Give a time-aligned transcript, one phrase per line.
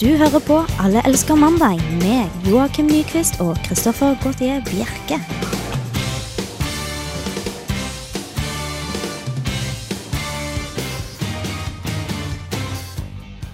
[0.00, 5.18] Du hører på Alle elsker mandag med Joakim Nyquist og Christoffer Gautier Bjerke.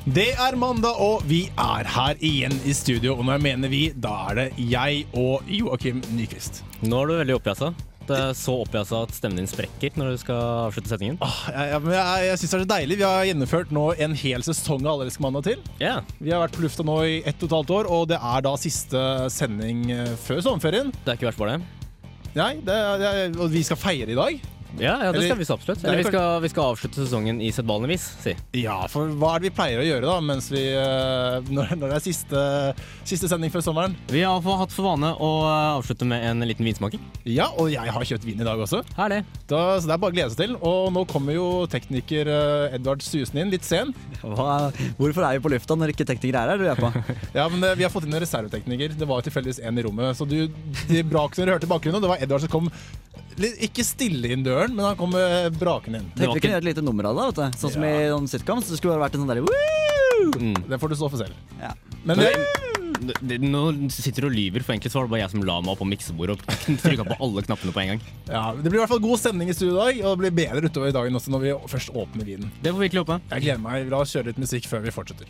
[0.06, 3.16] Det er mandag, og vi er her igjen i studio.
[3.16, 6.62] Og når jeg mener vi, da er det jeg og Joakim Nyquist.
[6.86, 7.74] Nå er du veldig oppjassa.
[8.14, 11.16] Er så opphissa at stemmen din sprekker når du skal avslutte setningen.
[11.24, 12.98] Ah, jeg jeg, men jeg, jeg syns det er så deilig.
[13.00, 15.62] Vi har gjennomført nå en hel sesong av Alle til.
[15.82, 16.02] Yeah.
[16.20, 18.44] Vi har vært på lufta nå i ett og et halvt år, og det er
[18.46, 19.02] da siste
[19.34, 20.92] sending eh, før sommerferien.
[21.02, 21.72] Det er ikke verst, bare det.
[22.36, 24.40] Nei, det, er- det, er- og vi skal feire i dag.
[24.78, 25.84] Ja, ja, det Eller- skal vi så absolutt.
[25.84, 28.34] Er Eller vi skal, vi skal avslutte sesongen i sedvanlig vis, si.
[28.60, 31.88] Ja, for hva er det vi pleier å gjøre da mens vi, eh, når, når
[31.94, 32.42] det er siste,
[33.08, 33.96] siste sending før sommeren?
[34.12, 37.00] Vi har hatt for vane å eh, avslutte med en liten vinsmaking.
[37.24, 38.82] Ja, og jeg har kjøpt vin i dag også.
[38.98, 39.22] Herlig.
[39.48, 40.56] Da, så det er bare å glede seg til.
[40.60, 43.94] Og nå kommer jo tekniker eh, Edvard Susen inn, litt sen.
[44.20, 44.70] Hva,
[45.00, 46.92] hvorfor er vi på lufta når ikke teknikere er her, lurer jeg på.
[47.38, 48.94] Ja, men Vi har fått inn en reservetekniker.
[48.98, 50.16] Det var tilfeldigvis en i rommet.
[50.18, 50.38] Så du,
[50.90, 52.70] de brakene du hørte i bakgrunnen, det var Edvard som kom
[53.40, 56.10] litt, ikke stille inn døren, men han kom eh, brakende inn.
[56.14, 57.26] Det Tenkte vi kunne gjøre et lite nummer av det.
[57.26, 58.68] vet du Sånn som i noen sitcoms.
[58.70, 59.46] Det skulle bare vært en sånn derre
[60.36, 60.56] Mm.
[60.68, 61.34] Det får du stå for selv.
[61.60, 61.72] Ja.
[62.04, 62.32] Men men
[63.06, 65.42] Det- det- Nå sitter du og lyver, for egentlig så var det bare jeg som
[65.42, 66.38] la meg opp på miksebordet og
[66.82, 68.00] trykka på alle knappene på en gang.
[68.26, 70.46] ja, det blir i hvert fall god stemning i studio i dag, og det blir
[70.48, 72.50] bedre utover i dagen også når vi først åpner vinen.
[72.62, 73.20] Det får vi ikke håpe.
[73.30, 73.90] Jeg gleder meg.
[73.90, 75.26] La oss kjøre litt musikk før vi fortsetter.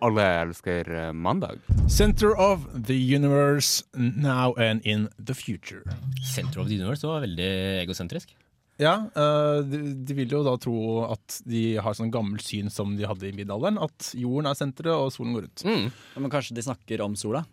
[0.00, 1.60] Alle elsker eh, mandag.
[1.88, 5.82] Center of the universe now and in the future.
[6.24, 7.50] Center of the Universe var veldig
[7.82, 8.32] egosentrisk.
[8.80, 10.76] Ja, eh, de, de vil jo da tro
[11.10, 13.80] at de har sånn gammelt syn som de hadde i middelalderen.
[13.84, 15.64] At jorden er senteret og solen går rundt.
[15.68, 15.90] Mm.
[16.24, 17.44] Men kanskje de snakker om sola?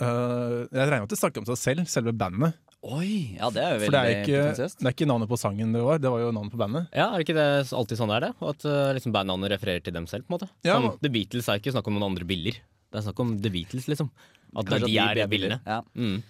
[0.00, 2.60] Eh, jeg regner med at de snakker om seg selv, selve bandet.
[2.80, 5.36] Oi, ja det er jo For det er, veldig ikke, det er ikke navnet på
[5.36, 6.86] sangen det var, det var jo navnet på bandet.
[6.96, 8.48] Ja, Er det ikke det alltid sånn det er, det?
[8.52, 10.24] At uh, liksom bandnavnet refererer til dem selv?
[10.24, 12.56] på en måte Ja, Som The Beatles er ikke snakk om noen andre biller.
[12.88, 14.08] Det er snakk om The Beatles, liksom.
[14.56, 15.60] At Kanskje de er billene.
[15.68, 15.82] Ja.
[15.92, 16.22] Mm.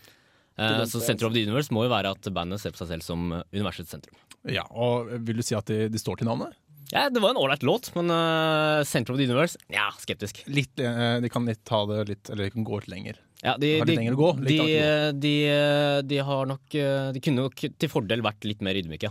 [0.58, 3.06] Uh, så Center of the Universe må jo være at bandet ser på seg selv
[3.06, 4.18] som eh, universets sentrum.
[4.50, 6.58] Ja, og Vil du si at de, de står til navnet?
[6.90, 10.42] Ja, Det var en ålreit låt, men uh, Center of the Universe ja, skeptisk.
[10.50, 13.22] Litt, de kan litt ta det litt Eller de kan gå litt lenger.
[13.40, 14.12] Ja, de, de, de,
[14.44, 14.60] de,
[15.16, 15.32] de,
[16.04, 19.08] de har nok eh, De kunne nok til fordel vært litt mer ydmyke.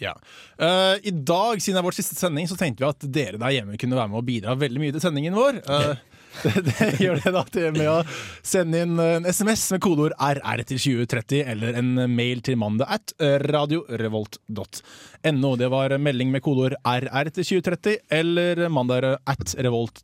[0.00, 0.14] Ja.
[0.56, 3.50] Uh, I dag, siden det er vår siste sending, så tenkte vi at dere der
[3.52, 5.54] hjemme kunne være med og bidra veldig mye til sendingen vår.
[5.68, 5.94] Uh,
[6.46, 8.04] det, det gjør det da til med å
[8.46, 13.12] sende inn en SMS med kodeord RR til 2030 eller en mail til mandag at
[13.50, 15.50] radiorevolt.no.
[15.60, 19.96] Det var melding med kodeord RR til 2030 eller mandag at revolt...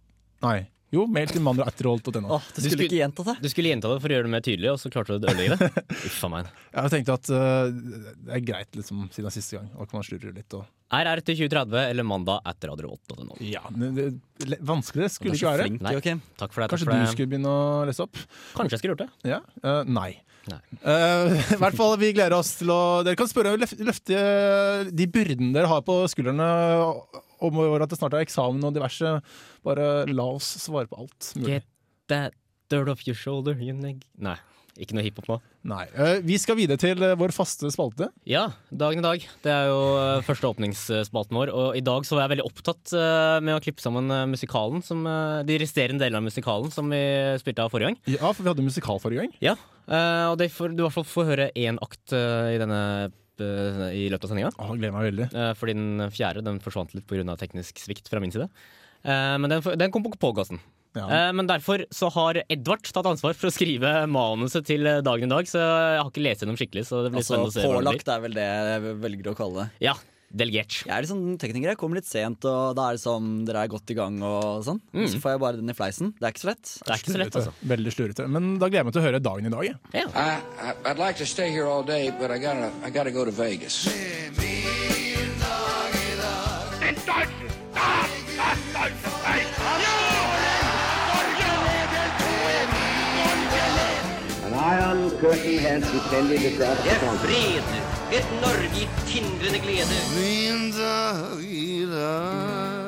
[0.44, 0.60] Nei.
[0.95, 2.29] Jo, mail til mandag at revolt.no.
[2.37, 3.35] Åh, du skulle ikke gjenta det.
[3.43, 5.33] Du skulle gjenta det for å gjøre det mer tydelig, og så klarte du å
[5.33, 5.85] ødelegge det.
[6.07, 6.51] Uff a meg.
[6.77, 7.73] Jeg tenkte at uh,
[8.29, 9.67] det er greit liksom, siden det er siste gang.
[9.73, 10.57] Da kan man slurre litt.
[10.59, 13.41] Og, RR til 2030 eller mandag at radio8.no.
[13.43, 14.07] ja, men det,
[14.45, 15.67] det, vanskeligere skulle det ikke være.
[15.67, 15.97] flink, Nei.
[15.97, 16.23] Joakim.
[16.39, 16.71] Takk for det.
[16.71, 18.23] Kanskje takk for du skulle begynne å lese opp?
[18.55, 19.33] Kanskje jeg skulle gjort det.
[19.33, 19.43] Ja?
[19.67, 20.13] Uh, nei.
[20.47, 20.61] Nei.
[20.87, 24.21] Uh, I hvert fall, vi gleder oss til å Dere kan spørre om løfte
[24.95, 26.47] de byrdene dere har på skuldrene
[27.45, 29.17] om at det snart er eksamen og diverse.
[29.67, 31.59] Bare la oss svare på alt mulig.
[31.59, 31.71] Get
[32.13, 32.37] that
[32.71, 34.03] dirt off your shoulder, you neg...
[34.19, 34.37] Nei,
[34.81, 35.37] ikke noe hiphop nå.
[35.67, 35.85] Nei.
[35.95, 38.09] Eh, vi skal videre til eh, vår faste spalte.
[38.29, 39.27] Ja, dagen i dag.
[39.43, 41.53] Det er jo eh, første åpningsspalten vår.
[41.55, 42.95] Og i dag så var jeg veldig opptatt
[43.43, 45.05] med å klippe sammen musikalen, som,
[45.47, 47.03] de resterende delene av musikalen som vi
[47.43, 48.01] spilte av forrige gang.
[48.17, 49.39] Ja, for vi hadde musikal forrige gang.
[49.43, 49.57] Ja,
[50.33, 52.81] og det får, du i hvert fall får høre én akt i denne
[53.45, 54.53] eh, i løpet av sendinga.
[54.63, 55.29] Oh, gleder meg veldig.
[55.33, 57.37] Eh, fordi den fjerde den forsvant litt pga.
[57.41, 58.49] teknisk svikt fra min side.
[59.03, 60.63] Eh, men den, den kom på pågassen.
[60.97, 61.31] Ja.
[61.37, 65.49] Men derfor så har Edvard tatt ansvar for å skrive manuset til dagen i dag.
[65.51, 66.87] Så jeg har ikke lest gjennom skikkelig.
[66.89, 69.67] Så det blir Altså, spennende å se pålagt er vel det jeg velger å kalle
[69.67, 69.85] det.
[69.91, 69.93] Ja,
[70.33, 70.83] delegert.
[70.87, 73.65] Jeg er litt sånn tekniker, jeg kommer litt sent, og da er det sånn dere
[73.67, 74.81] er godt i gang og sånn.
[74.93, 75.07] Mm.
[75.13, 76.13] Så får jeg bare den i fleisen.
[76.19, 76.65] Det er ikke så lett.
[76.83, 77.55] Det er ikke så lett, altså.
[77.75, 78.29] Veldig slurete.
[78.29, 79.65] Men da gleder jeg meg til å høre dagen i dag.
[79.67, 79.77] jeg.
[79.95, 80.07] Ja.
[80.13, 83.31] I, I'd like to stay here all day, but I gotta I gotta go to
[83.31, 83.87] Vegas.
[94.67, 97.85] Iron curtain has descended across the continent.
[98.15, 99.97] Et Norge i tindrende glede.
[100.15, 102.85] Min Dag i dag.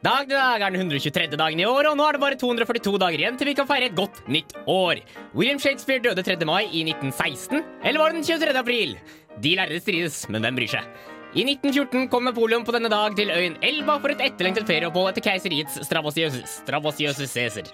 [0.00, 1.36] dag til dag er den 123.
[1.36, 3.90] dagen i år, og nå er det bare 242 dager igjen til vi kan feire
[3.90, 5.02] et godt nytt år.
[5.36, 6.38] William Shakespeare døde 3.
[6.48, 8.56] mai i 1916, eller var det den 23.
[8.56, 8.96] april?
[9.44, 10.88] De lærde strides, men hvem bryr seg?
[11.36, 15.26] I 1914 kom Napoleon på denne dag til øyen Elba for et etterlengtet ferieopphold etter
[15.26, 17.68] keiseriets strabasiøse strabasiøse Cæsar.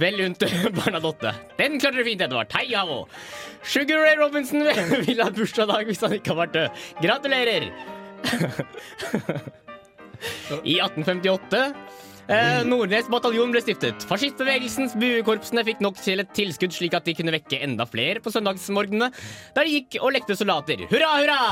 [0.00, 0.44] Vel unt
[0.78, 1.34] Bernadotte.
[1.58, 2.52] Den klarte du fint, Edvard.
[2.56, 3.04] Hei hallo.
[3.62, 4.64] Sugar Ray Robinson
[5.06, 6.68] ville hatt bursdag hvis han ikke har vært død.
[7.04, 7.68] Gratulerer.
[10.64, 11.58] I 1858
[12.32, 14.06] eh, Nordnes bataljon ble stiftet.
[14.08, 18.32] Fascistbevegelsens buekorpsene fikk nok til et tilskudd slik at de kunne vekke enda flere på
[18.32, 19.10] søndagsmorgenene,
[19.56, 20.86] der de gikk og lekte soldater.
[20.88, 21.42] Hurra, hurra!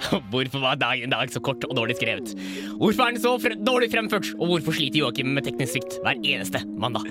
[0.32, 2.34] Hvorfor var dagen i dag så kort og dårlig skrevet?
[2.80, 4.32] Hvorfor er den så fre dårlig fremført?
[4.38, 7.04] Og hvorfor sliter Joakim med teknisk svikt hver eneste mandag?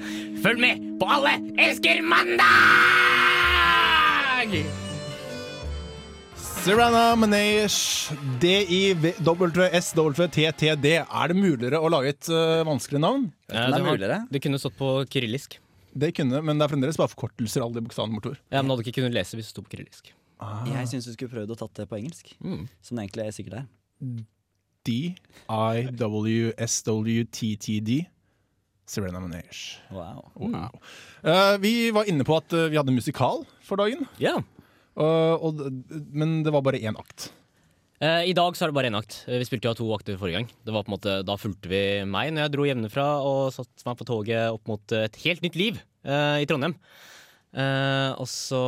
[0.43, 2.47] Følg med på Alle elsker mandag!
[6.59, 9.27] Serena Manesh, D-I-W-S-W-T-T-D.
[10.99, 13.31] Er det muligere å lage et uh, vanskelig navn?
[13.47, 15.55] Ja, det er det, kunne stått på kyrillisk.
[15.95, 17.63] Det kunne, men det er fremdeles bare forkortelser.
[17.63, 18.37] alle de bokstavene bortover.
[18.51, 20.11] Ja, men du hadde ikke kunnet lese hvis det sto på kyrillisk.
[20.39, 22.25] Jeg syns du skulle prøvd å tatt det på engelsk.
[22.39, 22.63] Mm.
[22.85, 23.65] Som det egentlig er sikkert er.
[24.89, 27.89] D-I-W-S-W-T-T-D.
[28.89, 29.77] Serena Manesh.
[29.93, 30.31] Wow.
[30.33, 30.73] Wow.
[31.21, 34.39] Uh, vi var inne på at uh, vi hadde musikal for dagen, Ja.
[34.97, 35.59] og, og,
[36.09, 37.27] men det var bare én akt.
[37.99, 39.25] Eh, I dag så er det bare én akt.
[39.27, 40.47] Vi spilte jo av to akter forrige gang.
[40.65, 43.83] Det var på en måte, Da fulgte vi meg når jeg dro hjemmefra og satte
[43.85, 45.75] meg på toget opp mot et helt nytt liv
[46.07, 46.75] eh, i Trondheim.
[47.49, 48.59] Eh, og så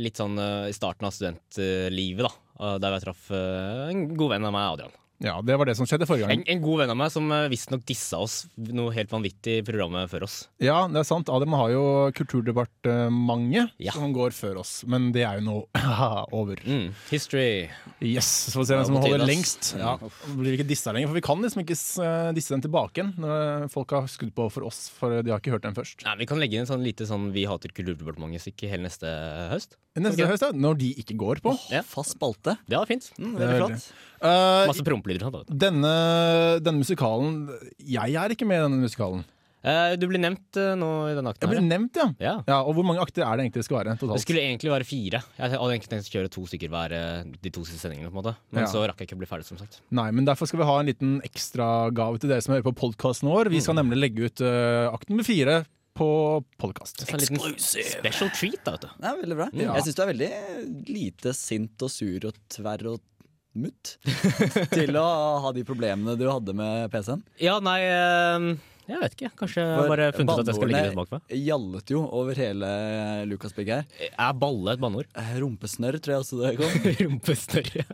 [0.00, 2.32] litt sånn eh, i starten av studentlivet, da.
[2.60, 4.98] eh, der jeg traff eh, en god venn av meg, Adrian.
[5.24, 6.42] Ja, Det var det som skjedde forrige gang.
[6.42, 9.64] En, en god venn av meg som uh, visstnok dissa oss noe helt vanvittig i
[9.66, 10.36] programmet før oss.
[10.62, 11.30] Ja, det er sant.
[11.32, 11.84] Adam har jo
[12.16, 13.92] Kulturdepartementet Ja.
[13.96, 15.56] som går før oss, men det er jo nå
[16.40, 16.60] over.
[16.64, 16.92] Mm.
[17.10, 17.68] History.
[18.04, 19.72] Yes, Så får vi se hvem som holder lengst.
[19.78, 19.96] Ja,
[20.34, 23.14] blir vi ikke dissa lenger, for vi kan liksom ikke eh, disse den tilbake igjen
[23.24, 26.04] når folk har skudd på for oss, for de har ikke hørt den først.
[26.06, 29.08] Nei, Vi kan legge inn en sånn lite sånn Vi hater Kulturdepartementet-stikk hele neste
[29.52, 29.78] høst.
[29.94, 30.50] Neste høst, ja.
[30.58, 31.52] når de ikke går på.
[31.70, 31.84] Ja.
[31.86, 32.56] Fast spalte.
[32.66, 33.12] Det var fint.
[33.14, 33.92] Mm, Det er veldig flott.
[34.24, 35.13] Uh, Masse prompelyder.
[35.20, 35.94] Denne,
[36.64, 37.46] denne musikalen
[37.78, 39.24] Jeg er ikke med i denne musikalen.
[39.64, 41.46] Eh, du blir nevnt eh, nå i denne akten.
[41.46, 42.08] Jeg her, blir nevnt, ja.
[42.20, 42.34] ja.
[42.50, 42.58] ja.
[42.68, 45.20] Og hvor mange akter er det egentlig det skal være Det skulle egentlig være fire.
[45.38, 48.10] Jeg hadde egentlig tenkt å kjøre to stykker hver eh, de to siste sendingene.
[48.12, 48.72] på en måte Men Ja.
[48.74, 49.80] så rakk jeg ikke å bli ferdig, som sagt.
[49.88, 53.30] Nei, men Derfor skal vi ha en liten ekstragave til dere som hører på podkasten
[53.30, 53.48] vår.
[53.54, 55.62] Vi skal nemlig legge ut uh, akt nummer fire
[55.94, 56.08] på
[56.60, 57.04] podkast.
[57.06, 58.88] Så en liten special treat, da, vet du.
[58.98, 59.48] Det er veldig bra.
[59.54, 59.76] Ja.
[59.78, 60.30] Jeg syns du er veldig
[60.90, 63.02] lite sint og sur og tverr og
[63.58, 63.96] mutt
[64.74, 65.08] til å
[65.44, 67.22] ha de problemene du hadde med PC-en.
[67.42, 68.46] Ja, nei eh,
[68.90, 69.30] Jeg vet ikke.
[69.40, 71.36] Kanskje jeg bare funnet ut at jeg skal ligge litt meg.
[71.48, 72.70] Gjallet jo over hele
[73.30, 74.10] Lukasbygget her.
[74.12, 75.08] Er balle et banneord?
[75.16, 76.90] Eh, Rumpesnørr tror jeg også det kom.
[77.04, 77.86] Rumpestørre.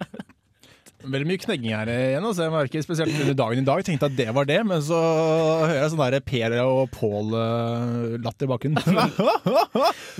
[1.00, 2.24] Veldig mye knegging her igjen.
[2.26, 2.44] Altså.
[2.44, 5.78] Jeg merker spesielt under dagen i dag tenkte at det var det, men så hører
[5.78, 8.80] jeg sånn der Per og Pål-latter i bakgrunnen.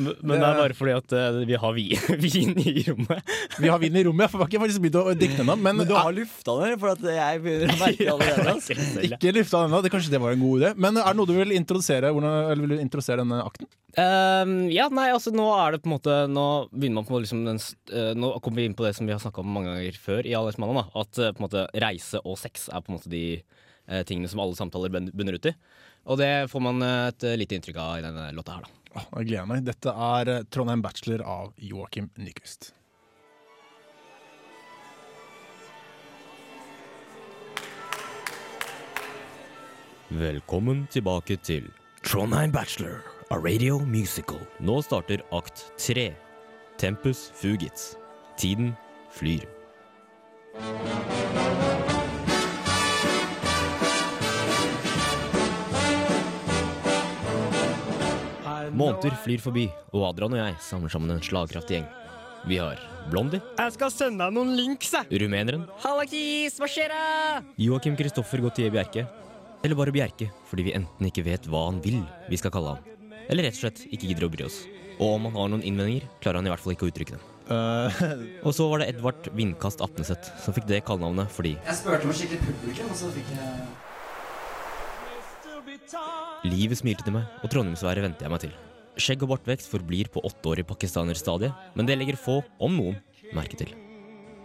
[0.01, 3.35] Men det er bare fordi at uh, vi har vin i rommet.
[3.61, 5.57] Vi har vin i rommet, for jeg har ikke faktisk begynt å dikte ennå.
[5.61, 8.55] Men, Men du har lufta det, for at jeg begynner å merke allerede.
[8.55, 8.79] Altså.
[9.11, 9.83] ikke lufta ennå.
[9.91, 10.73] Kanskje det var en god idé.
[10.81, 13.69] Men er det noe du vil introdusere, hvordan, eller vil du introdusere denne akten?
[13.99, 17.41] Ehm, ja, nei, altså nå er det på en måte Nå begynner man på liksom
[17.43, 17.59] den,
[17.91, 20.29] eh, Nå kommer vi inn på det som vi har snakka om mange ganger før
[20.29, 20.85] i da.
[21.03, 23.25] At uh, på en måte reise og sex er på en måte de
[23.91, 25.55] uh, tingene som alle samtaler bunner ut i.
[26.07, 28.77] Og det får man et lite inntrykk av i denne låta her, da.
[28.91, 29.67] Oh, jeg gleder meg.
[29.67, 32.73] Dette er Trondheim Bachelor av Joakim Nyquist.
[40.11, 41.69] Velkommen tilbake til
[42.03, 44.41] Trondheim Bachelor, a radio musical.
[44.61, 46.11] Nå starter akt tre.
[46.79, 47.97] Tempus fugits.
[48.37, 48.75] Tiden
[49.11, 49.47] flyr.
[58.71, 61.89] Måneder flyr forbi, og Adrian og jeg samler sammen en slagkraftig gjeng.
[62.49, 62.79] Vi har
[63.11, 65.21] Blondie, Jeg skal sende deg noen links, jeg.
[65.23, 67.43] rumeneren, Hallakis, hva skjer da?
[67.59, 69.07] Joakim Kristoffer Gautier Bjerke.
[69.65, 72.01] Eller bare Bjerke, fordi vi enten ikke vet hva han vil
[72.31, 73.00] vi skal kalle han,
[73.31, 74.63] eller rett og slett ikke gidder å bry oss.
[75.01, 77.29] Og om han har noen innvendinger, klarer han i hvert fall ikke å uttrykke dem.
[77.51, 78.01] Uh,
[78.47, 82.15] Og så var det Edvard Vindkast Atneset som fikk det kallenavnet fordi Jeg spurte om
[82.15, 83.47] skikkelig publikum, og så fikk jeg
[86.49, 88.53] livet smilte til meg, og trondheimsværet venter jeg meg til.
[89.01, 92.99] Skjegg og bartvekst forblir på åtte år i pakistanerstadiet, men det legger få, om noen,
[93.37, 93.75] merke til.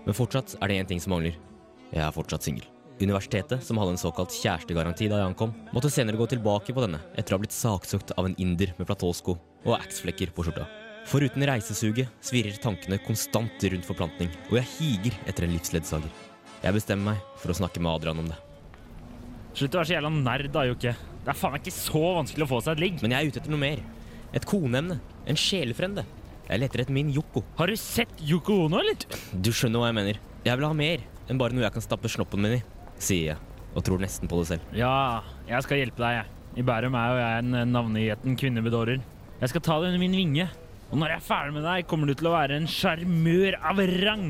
[0.05, 1.37] Men fortsatt er det én ting som mangler.
[1.91, 2.67] Jeg er fortsatt singel.
[3.01, 7.01] Universitetet, som hadde en såkalt kjærestegaranti da jeg ankom, måtte senere gå tilbake på denne
[7.19, 9.35] etter å ha blitt saksøkt av en inder med platåsko
[9.65, 10.67] og axflekker på skjorta.
[11.05, 16.23] Foruten reisesuget svirrer tankene konstant rundt forplantning, og jeg higer etter en livsledsager.
[16.63, 18.37] Jeg bestemmer meg for å snakke med Adrian om det.
[19.55, 20.93] Slutt å være så jævla nerd, da, Jokke.
[21.25, 23.03] Det er faen meg ikke så vanskelig å få seg et ligg.
[23.03, 23.83] Men jeg er ute etter noe mer.
[24.35, 24.97] Et koneemne.
[25.29, 26.03] En sjelefrende.
[26.45, 27.43] Jeg leter etter min Yoko.
[27.59, 29.05] Har du sett Yoko Ono, eller?
[29.31, 30.19] Du skjønner hva jeg mener.
[30.45, 32.63] Jeg vil ha mer enn bare noe jeg kan stappe snoppen min i,
[33.01, 33.37] sier jeg,
[33.75, 34.73] og tror nesten på det selv.
[34.77, 36.31] Ja, jeg skal hjelpe deg, jeg.
[36.55, 39.01] I Bærum er jo jeg en navngigheten kvinnebedårer.
[39.41, 40.47] Jeg skal ta deg under min vinge.
[40.91, 43.81] Og når jeg er ferdig med deg, kommer du til å være en sjarmør av
[44.05, 44.29] rang.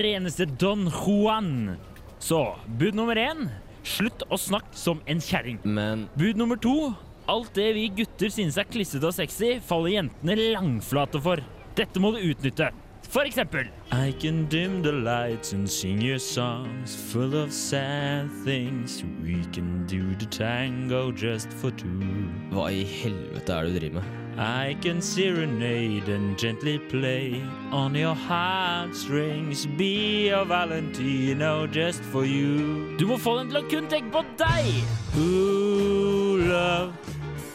[0.00, 1.76] Reneste Don Juan.
[2.20, 2.40] Så
[2.80, 3.50] bud nummer én
[3.84, 5.60] slutt å snakke som en kjerring.
[5.64, 6.92] Men Bud nummer to
[7.30, 11.42] alt det vi gutter synes er klissete og sexy, faller jentene langflate for.
[11.78, 12.70] Dette må du utnytte.
[13.10, 19.02] For eksempel I can dim the lights and sing your songs full of sad things.
[19.24, 22.30] We can do the tango just for two.
[22.52, 24.20] hva i helvete er det du driver med?
[24.38, 29.66] I can serenade and gently play on your heartstrings.
[29.66, 32.96] Be a Valentino just for you.
[32.96, 34.70] Du må få den til å kun tenke på deg!
[35.18, 36.94] Ooh, love.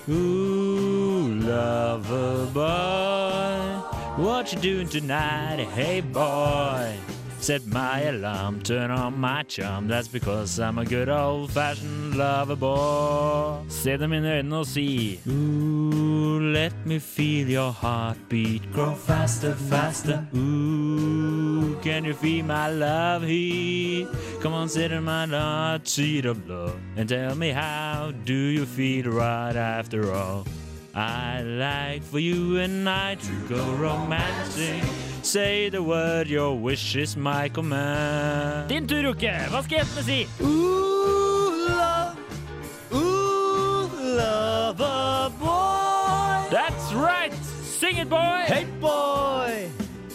[0.10, 3.75] Ooh, lover boy.
[4.18, 5.60] What you doing tonight?
[5.76, 6.96] Hey, boy.
[7.42, 9.90] Set my alarm, turn on my charm.
[9.90, 13.60] That's because I'm a good old fashioned lover boy.
[13.68, 19.54] Se dem inn i øynene og si Ooh, let me feel your heartbeat grow faster,
[19.54, 20.26] faster.
[20.34, 24.08] Ooh, can you feel my love heat?
[24.42, 28.66] Come on, sit in my hot seat of love and tell me how do you
[28.66, 30.46] feel right after all?
[30.96, 34.82] I like for you and I to go romancing.
[35.24, 38.70] Say the word, your wish is my command.
[38.70, 39.34] Din tur, Jokke.
[39.52, 40.20] Hva skal jentene si?
[40.40, 42.16] Ooh, love.
[42.96, 46.48] Ooh, lover boy.
[46.50, 47.34] That's right.
[47.66, 48.46] Sing it, boy.
[48.48, 49.68] Hey boy!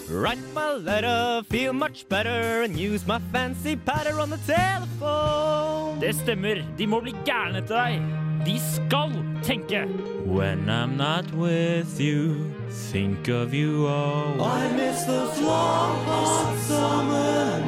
[0.09, 6.01] Write my letter, feel much better, and use my fancy patter on the telephone.
[6.01, 6.65] Det stemmer.
[6.79, 8.30] De må bli gærne til deg.
[8.45, 9.87] De skal tenke.
[10.25, 12.53] When I'm not with you,
[12.91, 14.41] think of you all.
[14.43, 17.61] I miss those long, hot summer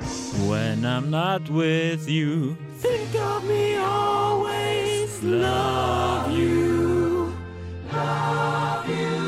[0.00, 0.34] nights.
[0.48, 5.22] When I'm not with you, think of me always.
[5.22, 7.32] Love you.
[7.92, 9.23] Love you.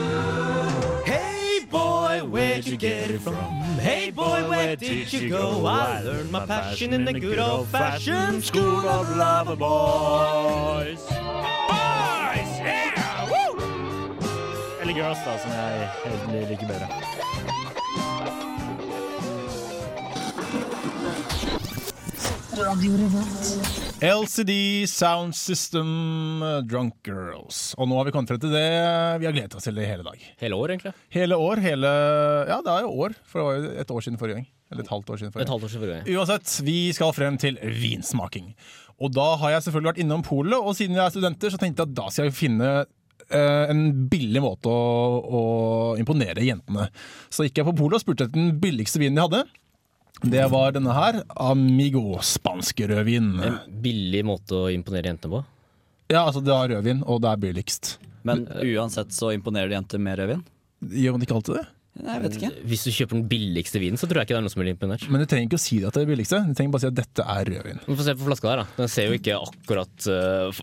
[2.67, 3.35] Boy, you get it from?
[3.79, 5.65] Hey boy, where did you go?
[5.67, 10.99] I learned my passion in the good old fashioned school of lover boys.
[11.07, 13.31] Boys, yeah!
[13.31, 13.61] Woo!
[14.81, 17.16] Eller girls, da, som jeg liker bedre.
[24.01, 25.91] LCD Sound System
[26.65, 27.75] Drunk Girls.
[27.77, 28.63] Og nå har vi kommet frem til det
[29.21, 30.23] vi har gledet oss til i hele dag.
[30.41, 30.93] Hele år, egentlig.
[31.13, 31.91] Hele år, hele
[32.49, 34.49] Ja, det er jo år, for det var jo et år siden forrige gang.
[34.73, 35.53] Eller et halvt år siden forrige gang.
[35.53, 36.09] halvt år siden forrige gang.
[36.17, 38.49] Uansett, vi skal frem til vinsmaking.
[39.05, 41.85] Og da har jeg selvfølgelig vært innom polet, og siden vi er studenter, så tenkte
[41.85, 42.77] jeg at da skal jeg finne
[43.27, 44.83] Uh, en billig måte å,
[45.19, 45.41] å
[45.99, 46.85] imponere jentene.
[47.27, 49.41] Så gikk jeg på polet og spurte etter den billigste vinen de hadde.
[50.25, 53.35] Det var denne her, Amigo spansk rødvin.
[53.45, 55.45] En billig måte å imponere jentene på.
[56.13, 57.97] Ja, altså det er rødvin, og det er billigst.
[58.27, 60.45] Men uansett så imponerer det jenter med rødvin.
[61.05, 61.67] Gjør man ikke alltid det?
[61.97, 62.51] Nei, jeg vet ikke.
[62.69, 64.75] Hvis du kjøper den billigste vinen, så tror jeg ikke det er noen som blir
[64.75, 65.07] imponert.
[65.09, 66.41] Men du trenger ikke å si det at det er det billigste.
[66.45, 67.83] Du trenger bare å si at dette er rødvin.
[67.87, 68.77] Få får se på flaska der, da.
[68.77, 70.61] Den ser jo ikke akkurat uh,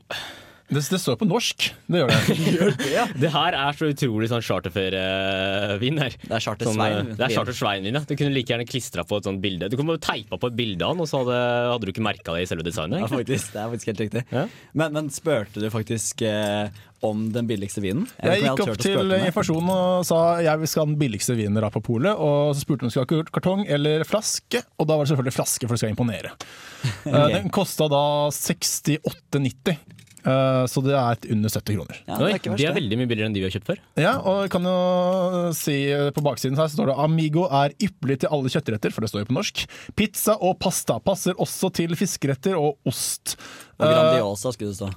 [0.73, 1.67] Det, det står på norsk.
[1.87, 3.05] Det gjør det.
[3.23, 6.15] Det her er så utrolig sånn charterferievin her.
[6.23, 8.03] Det er charter Sånn, eh, det er charter Svein-vin, ja.
[8.07, 9.69] Du kunne like gjerne klistra på et sånt bilde.
[9.71, 11.41] Du kunne bare teipa på et bilde av den, og så hadde,
[11.73, 13.03] hadde du ikke merka det i selve designet.
[13.03, 14.25] Ja, faktisk, det er faktisk helt riktig.
[14.33, 14.47] Ja.
[14.73, 18.05] Men, men spurte du faktisk eh, om den billigste vinen?
[18.23, 21.83] Jeg gikk opp til informasjonen og sa jeg vil skal ha den billigste vinen på
[21.83, 22.15] polet.
[22.15, 25.13] Og så spurte hun om hun skulle ha kartong eller flaske, og da var det
[25.13, 26.33] selvfølgelig flaske, for det skal imponere.
[27.07, 27.35] okay.
[27.37, 29.92] Den kosta da 68,90.
[30.23, 31.97] Eh, Så det er et under 70 kroner.
[32.07, 33.79] Ja, det er ikke de er veldig mye billigere enn de vi har kjøpt før.
[33.99, 37.75] Ja, og jeg kan jo si eh, på baksiden her så står det Amigo er
[37.83, 39.65] ypperlig til alle kjøttretter, for det står jo på norsk.
[39.99, 43.35] Pizza og pasta passer også til fiskeretter og ost.
[43.81, 44.89] Og Grandiosa skulle det stå.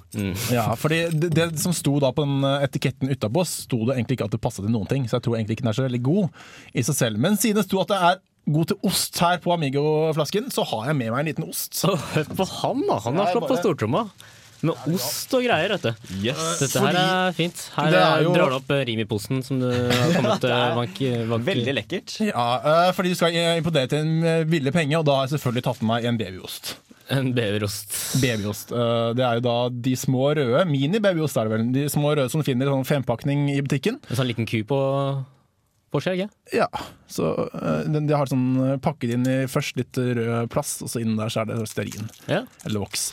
[0.55, 4.19] Ja, fordi det, det som sto da på den eh, etiketten utapå, sto det egentlig
[4.21, 5.09] ikke at det passet til noen ting.
[5.11, 6.29] Så jeg tror egentlig ikke den er så veldig god
[6.77, 7.19] i seg selv.
[7.27, 10.93] Men siden det sto at det er god til ost her på Amigo-flasken, så har
[10.93, 11.75] jeg med meg en liten ost.
[11.75, 13.01] Så hør på han, da!
[13.09, 14.05] Han har slått på stortromma.
[14.63, 15.91] Med ost og greier, vet du.
[16.25, 17.61] Dette her er fint.
[17.77, 20.51] Her det er jo- drar du opp eh, Rimi-posen som du har kommet til.
[20.51, 20.99] vank,
[21.29, 21.45] vank.
[21.51, 22.17] Veldig lekkert.
[22.31, 25.27] Ja, eh, fordi du skal eh, imponere til en ville billig penge, og da har
[25.29, 26.77] jeg selvfølgelig tatt med meg en babyost.
[27.13, 27.93] En beverost.
[28.19, 28.73] Babyost.
[28.73, 31.69] eh, Det er jo da de små røde, mini-babyost er det vel.
[31.77, 34.01] De små røde som du finner i sånn fempakning i butikken.
[34.11, 34.81] En sånn liten ku på
[35.97, 36.29] Porsche, ikke?
[36.55, 36.69] Ja,
[37.11, 41.03] så eh, De har sånn eh, pakket inn i først litt rød plast, og så
[41.03, 42.07] innen der så er det stearin.
[42.31, 42.43] Ja.
[42.69, 43.09] Eller voks.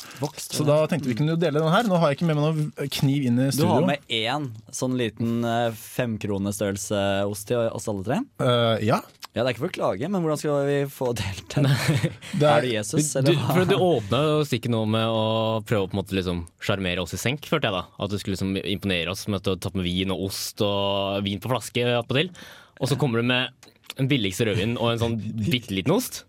[0.51, 1.87] Så da tenkte vi kunne jo dele den her.
[1.87, 3.71] Nå har jeg ikke med meg noen kniv inn i studio.
[3.71, 8.21] Du har med én sånn liten eh, femkronestørrelse ost til oss alle tre?
[8.43, 9.01] Uh, ja.
[9.33, 11.65] Ja, Det er ikke for å klage, men hvordan skal vi få delt den?
[12.39, 13.63] Det Er er, det Jesus, Du, eller hva?
[13.65, 15.23] du åpna jo stikket nå med å
[15.65, 17.81] prøve å på en måte liksom sjarmere oss i senk, følte jeg da.
[17.97, 20.61] At du skulle liksom imponere oss med at du hadde tatt med vin og ost
[20.61, 22.29] og vin på flaske attpåtil.
[22.79, 23.49] Og så kommer du med
[23.97, 26.23] Den billigste rødvinen og en sånn bitte liten ost.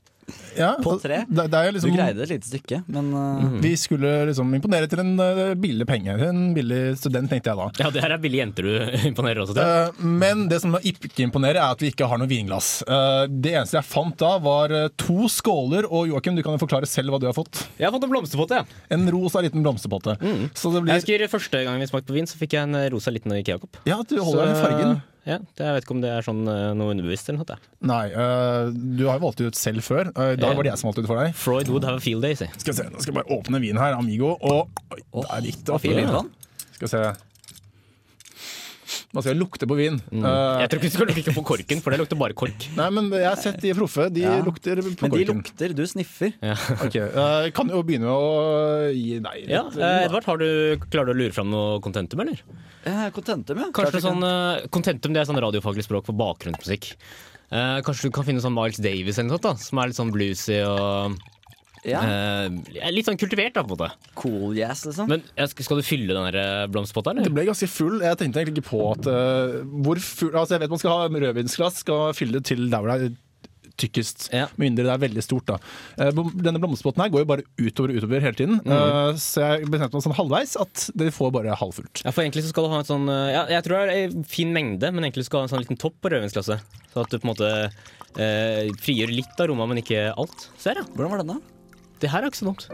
[0.56, 1.18] Ja, På tre?
[1.28, 3.58] Det, det er Du liksom, greide et lite stykke, men uh, Mhm.
[3.60, 6.14] Vi skulle liksom imponere til en uh, billig penge.
[6.28, 7.66] En billig student, tenkte jeg da.
[7.82, 8.72] Ja, det her er billige jenter du
[9.10, 9.62] imponerer også til.
[9.68, 12.70] Uh, men det som ikke imponerer, er at vi ikke har noe vinglass.
[12.88, 15.88] Eh, det eneste jeg fant da, var eh, to skåler.
[15.90, 17.66] Og Joakim, du kan jo forklare selv hva du har fått.
[17.76, 18.62] Jeg har fått en blomsterpotte.
[18.62, 18.82] Ja.
[18.96, 20.16] En rosa liten blomsterpotte.
[20.56, 22.78] Så det Jeg blir husker Første gang vi smakte på vin, så fikk jeg en
[22.94, 23.82] rosa liten Ikea-kopp.
[23.90, 25.02] Ja, du holder deg med fargen.
[25.24, 27.56] Ja, Jeg vet ikke om det er sånn eh, noe underbevisst eller noe.
[27.88, 30.10] Nei, eh, du har jo valgt ut selv før.
[30.12, 31.36] Eh, I dag var det jeg som valgte ut for deg.
[31.38, 32.48] Freud would have a field day, si.
[32.60, 34.34] Skal vi se, Nå skal jeg bare åpne vinen her, Amigo.
[34.44, 35.86] Og oi, der gikk det opp.
[36.76, 37.04] Skal vi se.
[39.14, 40.00] Nå skal jeg lukte på vin.
[40.11, 40.25] Mm.
[40.26, 42.64] Uh, Jeg tror ikke du skal lukte på korken, for det lukter bare kork.
[42.80, 44.09] nei, men jeg har sett de proffe.
[44.12, 44.33] De Ja.
[44.42, 45.42] lukter på Men de korken.
[45.44, 46.33] lukter, du sniffer.
[46.42, 49.50] Ja, Ok, Uh, Kan jo begynne med å gi deg litt.
[49.54, 50.49] ja Uh, Edvard, har du,
[50.90, 52.42] klarer du å lure fram noe contentum, eller?
[52.85, 53.71] Eh, Contentum, ja.
[53.73, 54.21] Kanskje sånn
[54.75, 56.90] Contentum det er sånn radiofaglig språk for bakgrunnsmusikk.
[57.54, 59.97] Eh, kanskje du kan finne sånn Miles Davis eller noe sånt, da, som er litt
[60.00, 61.14] sånn bluesy og
[61.88, 62.02] ja.
[62.04, 63.90] eh, litt sånn kultivert, da, på en måte.
[64.18, 65.10] Cool yes, liksom.
[65.10, 68.00] Men skal skal du fylle den der eh, blomsterpotta, Det ble ganske full.
[68.04, 71.22] Jeg tenkte egentlig ikke på at uh, hvor full, altså Jeg vet man skal ha
[71.26, 73.20] rødvinsglass, skal fylle det til der hvor det er
[73.80, 74.28] tykkest.
[74.30, 74.46] Ja.
[74.54, 75.48] Med mindre det er veldig stort.
[75.48, 75.56] da
[75.98, 76.10] Eh,
[76.42, 78.60] Denne blomsterspotten her går jo bare utover og utover hele tiden.
[78.64, 78.72] Mm.
[78.74, 82.04] Eh, så jeg bestemte meg sånn halvveis at det får bare halvfullt.
[82.04, 84.28] Ja, for egentlig så skal du ha en sånn ja, Jeg tror det er en
[84.28, 86.78] fin mengde, men egentlig skal du ha en sånn liten topp på rødvinsglasset.
[86.92, 87.50] Så at du på en måte
[88.18, 90.48] eh, frigjør litt av rommet, men ikke alt.
[90.58, 90.88] Se her, ja.
[90.94, 91.53] Hvordan var den, da?
[92.04, 92.66] Det her er ikke så dumt.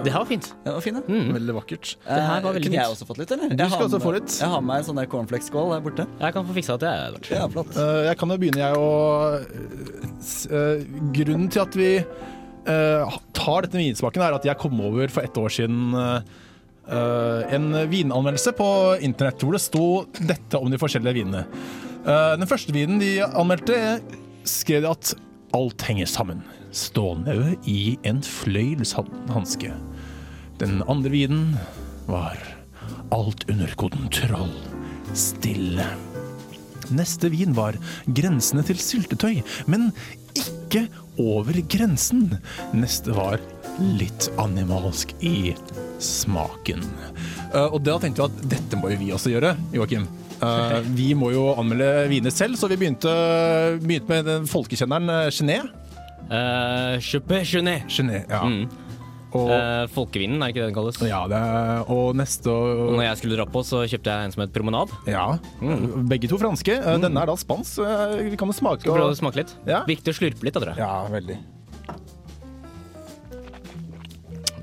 [0.00, 0.46] Det her var fint.
[0.64, 1.02] Det var fint, ja.
[1.12, 1.32] Mm.
[1.36, 1.90] Veldig vakkert.
[2.06, 2.94] Det her var Eh, veldig Kunne jeg fint.
[2.96, 3.48] også fått litt, eller?
[3.56, 4.30] Du skal også med- få litt.
[4.40, 6.06] Jeg har med en sånn der cornflakeskål der borte.
[6.20, 7.30] Jeg kan få fiksa det til, Edvard.
[7.30, 7.76] Ja, flott.
[7.76, 13.62] Eh, jeg kan jo begynne, jeg, å s- eh, Grunnen til at vi eh, tar
[13.62, 16.20] dette med vinsmaken, er at jeg kom over for ett år siden eh,
[16.90, 21.44] eh, en vinanmeldelse på internett hvor det sto dette om de forskjellige vinene.
[22.06, 24.00] Eh, den første vinen de anmeldte,
[24.44, 25.14] skrev de at
[25.54, 26.42] alt henger sammen.
[26.70, 29.72] Stålnøye i en fløyelshanske.
[30.60, 31.44] Den andre viden
[32.10, 32.38] var
[33.14, 34.52] alt under kontroll.
[35.16, 35.86] Stille.
[36.90, 37.78] Neste vin var
[38.18, 39.90] grensene til syltetøy, men
[40.38, 40.86] ikke
[41.20, 42.28] over grensen.
[42.74, 43.42] Neste var
[43.80, 45.54] litt animalsk i
[46.02, 46.82] smaken.
[47.54, 50.06] Uh, og da tenkte vi at dette må jo vi også gjøre, Joakim.
[50.40, 53.12] Uh, vi må jo anmelde viner selv, så vi begynte,
[53.82, 55.79] begynte med den folkekjenneren eh, Genet.
[56.30, 57.88] Uh, Chupé Genet.
[57.90, 58.44] Genet, ja.
[58.46, 58.68] Mm.
[59.30, 60.96] Og, Eh, folkevinen, er ikke det den kalles?
[61.06, 64.32] ja, det er, og neste Og når jeg skulle dra på, så kjøpte jeg en
[64.34, 64.90] som het Promenade.
[65.06, 65.38] Ja,
[66.10, 66.74] begge to franske.
[66.82, 67.04] Mm.
[67.04, 68.82] Denne er da spansk, eh, vi kan jo smake.
[68.82, 69.54] Skal prøve å smake litt?
[69.70, 69.84] Ja.
[69.86, 70.82] Viktig å slurpe litt, da, tror jeg.
[70.82, 71.38] ja, veldig.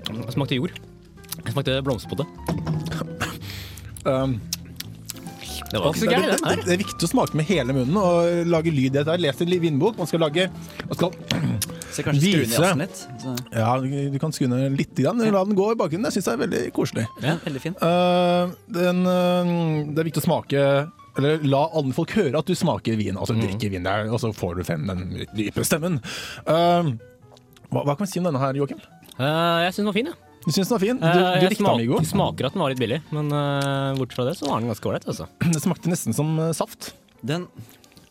[0.07, 0.75] Jeg smakte jord.
[1.45, 2.27] Jeg smakte blomsterpotte.
[4.07, 4.39] Um,
[5.67, 8.47] Det var ikke så det, det, det er viktig å smake med hele munnen og
[8.47, 8.95] lage lyd.
[8.95, 9.97] Jeg har lest en vinbok.
[9.99, 10.47] Man skal lage
[10.87, 11.11] man skal,
[11.97, 13.01] Så kanskje skru ned jazzen litt.
[13.23, 13.71] Så, Ja,
[14.13, 14.93] du kan skru ned litt.
[14.97, 16.07] Grann, la den gå i bakgrunnen.
[16.09, 17.05] Jeg syns det er veldig koselig.
[17.25, 17.75] ja, veldig fin.
[17.81, 19.51] Uh, den, uh,
[19.93, 20.61] det er viktig å smake
[21.17, 24.29] Eller la andre folk høre at du smaker vin, altså drikker vin der, og så
[24.37, 25.97] får du frem den dype stemmen.
[26.45, 26.93] Uh,
[27.73, 28.77] hva, hva kan vi si om denne her, Joakim?
[29.17, 30.19] Eh, jeg syns den var fin, jeg.
[30.45, 30.99] Du syns den var fin?
[31.01, 31.97] Du, Eh, du jeg likte smak- Amigo.
[32.05, 34.85] smaker at den var litt billig, men uh, bort fra det så var den ganske
[34.91, 35.07] ålreit.
[35.09, 35.25] Altså.
[35.57, 36.91] Det smakte nesten som uh, saft.
[37.25, 37.47] Den,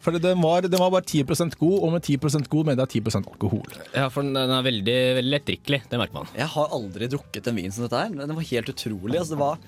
[0.07, 3.27] For den var, den var bare 10% god, og med 10% god mener jeg 10%
[3.27, 3.73] alkohol.
[3.91, 5.81] Ja, for den er veldig, veldig lettdrikkelig.
[5.91, 6.29] Det merker man.
[6.39, 8.15] jeg har aldri drukket en vin som dette her.
[8.15, 9.17] Den var helt utrolig.
[9.19, 9.59] Altså, det var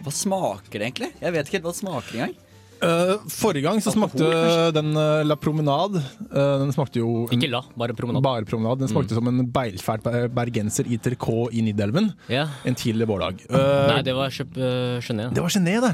[0.00, 1.10] Hva smaker det egentlig?
[1.20, 2.36] Jeg vet ikke helt hva det smaker engang.
[2.78, 5.98] Uh, forrige gang så smakte Alkohol, den uh, La Promenade
[6.30, 8.22] uh, Den smakte jo en, Ikke la, bare promenade.
[8.22, 8.84] bare promenade.
[8.84, 12.52] Den smakte som en beilfælt ber- bergenser i Tercaux i Nidelven yeah.
[12.68, 13.42] en tidlig vårdag.
[13.50, 13.58] Uh,
[13.90, 15.34] Nei, det var kjøp, uh, Genet.
[15.34, 15.92] det var gené, det.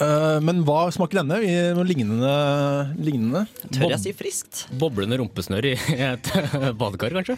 [0.00, 1.42] Uh, men hva smaker denne?
[1.44, 2.32] I noe lignende,
[2.96, 3.44] lignende?
[3.68, 4.66] Tør jeg si friskt?
[4.80, 5.76] Boblende rumpesnør i
[6.08, 6.32] et
[6.80, 7.36] badekar, kanskje?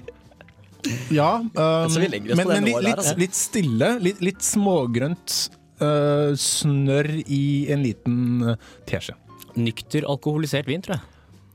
[1.15, 1.39] Ja.
[1.41, 3.15] Um, men men litt, der, litt, altså.
[3.19, 3.95] litt stille.
[4.05, 5.37] Litt, litt smågrønt
[5.85, 7.43] uh, snørr i
[7.75, 8.21] en liten
[8.55, 9.17] uh, teskje.
[9.55, 11.11] Nykter alkoholisert vin, tror jeg.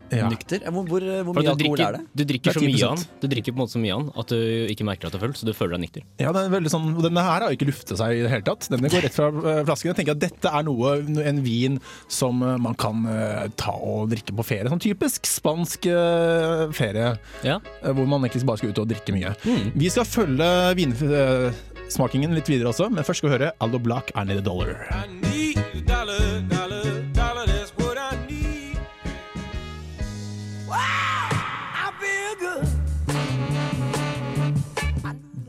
[0.09, 0.25] Ja.
[0.25, 0.63] Nykter?
[0.73, 1.99] Hvor, hvor, hvor mye alkohol drikker, er det?
[2.17, 4.07] du drikker Det så er mye an, Du drikker på en måte så mye an
[4.17, 4.39] at du
[4.73, 6.05] ikke merker at du er full, så du føler deg nykter.
[6.17, 8.65] Ja, den er veldig sånn, Denne her har ikke luftet seg i det hele tatt.
[8.73, 9.91] Denne går rett fra eh, flasken.
[9.91, 10.95] Jeg tenker at Dette er noe,
[11.29, 11.77] en vin
[12.09, 14.71] som eh, man kan eh, ta og drikke på ferie.
[14.73, 17.13] Sånn typisk spansk eh, ferie,
[17.45, 17.59] Ja.
[17.83, 19.35] eh, hvor man egentlig bare skal ut og drikke mye.
[19.45, 19.69] Mm.
[19.77, 20.49] Vi skal følge
[21.89, 24.85] vinsmakingen litt videre også, men først skal vi høre Aldo Black, I Need a Dollar.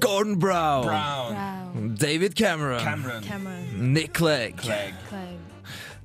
[0.01, 3.05] Gordon Brown, David Cameron,
[3.77, 4.57] Nick Clegg,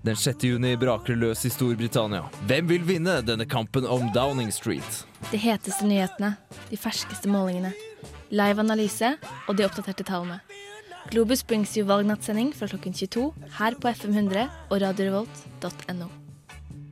[0.06, 0.43] Den 6.
[0.43, 2.28] juni braker det løs i Storbritannia.
[2.45, 5.06] Hvem vil vinne denne kampen om Downing Street?
[5.32, 6.36] De heteste nyhetene,
[6.70, 7.72] de ferskeste målingene,
[8.30, 9.16] live analyse
[9.48, 10.40] og de oppdaterte tallene.
[11.12, 13.26] Globus brings you valgnattsending fra klokken 22
[13.60, 16.08] her på FM100 og radiorevolt.no.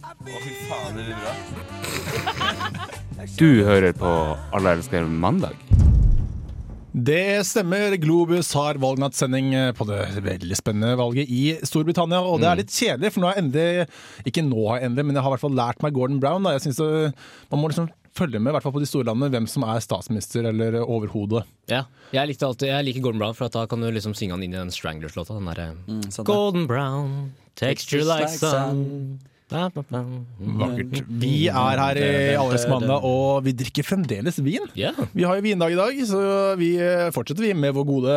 [0.04, 2.90] Å, fy faen, det blir bra.
[3.40, 4.10] Du hører på
[4.52, 5.56] Alle elsker mandag.
[6.94, 7.96] Det stemmer.
[8.02, 12.20] Globus har valgnattsending på det veldig spennende valget i Storbritannia.
[12.22, 15.08] Og det er litt kjedelig, for nå har jeg endelig Ikke nå har jeg endelig,
[15.08, 16.46] men jeg har i hvert fall lært meg Gordon Brown.
[16.46, 16.58] Da.
[16.58, 17.14] Jeg synes det,
[17.54, 19.80] Man må liksom følge med, i hvert fall på de store landene, hvem som er
[19.82, 21.44] statsminister eller overhodet.
[21.72, 24.36] Ja, jeg, likte alltid, jeg liker Gordon Brown, for at da kan du liksom synge
[24.38, 25.34] han inn i den Stranglers-låta.
[25.40, 26.28] Den derre Mm, sant.
[26.30, 29.20] Golden brown, texture like sun.
[29.52, 31.04] Vakkert.
[31.22, 34.66] Vi er her i Alles mandag, og vi drikker fremdeles vin.
[34.78, 34.96] Yeah.
[35.14, 36.22] Vi har jo vindag i dag, så
[36.60, 38.16] vi eh, fortsetter vi med vår gode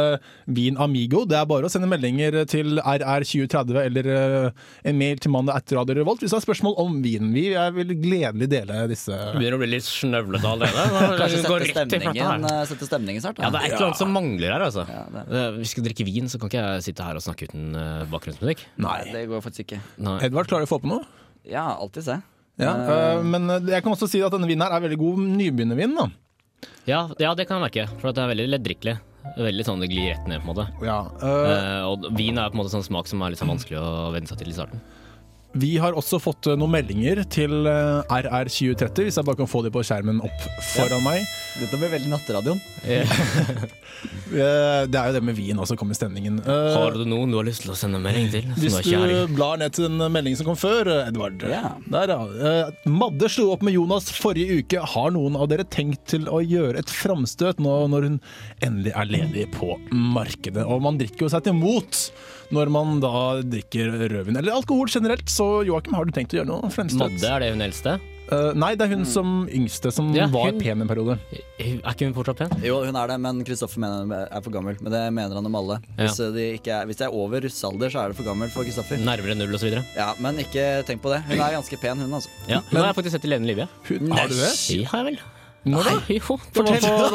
[0.57, 1.25] vin Amigo.
[1.29, 5.81] Det er bare å sende meldinger til RR2030 eller eh, en mail til mandag etter
[5.81, 7.33] Radio Revolt hvis du har spørsmål om vinen.
[7.37, 9.13] Vi er- vil gledelig dele disse.
[9.13, 11.03] Det begynner å bli litt snøvlete allerede.
[11.21, 13.43] Kanskje sette stemningen, eh, sette stemningen snart?
[13.43, 14.87] Ja, det er et eller annet som mangler her, altså.
[14.89, 17.71] Ja, det- Vi skal drikke vin, så kan ikke jeg sitte her og snakke uten
[18.13, 18.65] bakgrunnsmusikk.
[18.83, 19.81] Nei, det går faktisk ikke.
[19.99, 20.19] Nei.
[20.27, 21.05] Edvard, klarer du å få på noe?
[21.51, 22.17] Ja, alltid se.
[22.61, 25.19] Ja, eh, men eh, jeg kan også si at denne vinen her er veldig god
[25.37, 25.97] nybegynnervin.
[25.99, 26.07] da.
[26.89, 28.97] Ja, ja, det kan jeg merke, for det er veldig leddrikkelig.
[29.37, 30.67] Veldig sånn det glir rett ned, på en måte.
[30.87, 33.51] Ja, øh, Eh, og vin er på en måte sånn smak som er litt sånn
[33.51, 34.81] vanskelig å venne seg til i starten.
[35.57, 39.71] vi har også fått noen meldinger til eh, RR2030, hvis jeg bare kan få de
[39.73, 40.43] på skjermen opp
[40.75, 41.25] foran meg.
[41.57, 42.61] Dette blir veldig natteradioen.
[42.85, 43.09] Yeah.
[44.27, 46.41] Det er jo det med vin også, kommer i stemningen.
[46.43, 48.49] Eh, Har du noen du har lyst til å sende melding til?
[48.59, 49.15] Hvis du kjær i?
[49.25, 51.41] du blar ned til den meldingen som kom før, eh, Edvard.
[51.47, 51.77] Yeah.
[51.95, 52.19] Der, ja.
[52.51, 54.83] Eh, Madde slo opp med Jonas forrige uke.
[54.93, 58.19] Har noen av dere tenkt til å gjøre et framstøt nå når hun
[58.67, 60.67] endelig er ledig på markedet?
[60.67, 62.03] Og man drikker jo seg til mot
[62.55, 65.31] når man da drikker rødvin, eller alkohol generelt.
[65.33, 67.17] Så Joakim, har du tenkt å gjøre noe fremstøt?
[67.17, 67.97] Madde, er det hun eldste?
[68.27, 71.19] Eh, nei, det er hun som yngste, som Ja, var hun- pen en periode.
[71.63, 72.51] Er ikke hun fortsatt pen?
[72.65, 74.77] Jo, hun er det, men Kristoffer mener hun er for gammel.
[74.83, 75.79] Men det mener han om alle.
[75.97, 76.09] Ja.
[76.09, 78.65] Hvis, de ikke er, hvis de er over russealder, så er det for gammelt for
[78.67, 78.99] Kristoffer.
[78.99, 81.23] Nærmere null og så videre Ja, men ikke tenk på det.
[81.29, 82.29] Hun er ganske pen, hun, altså.
[82.49, 83.59] Ja, hun har jeg faktisk sett i levende live.
[83.63, 83.69] ja.
[83.89, 84.51] Hun, har du det?
[84.75, 85.21] Det har jeg vel.
[85.67, 85.91] Når da?
[85.91, 87.13] Nei, jo, det var, på, det,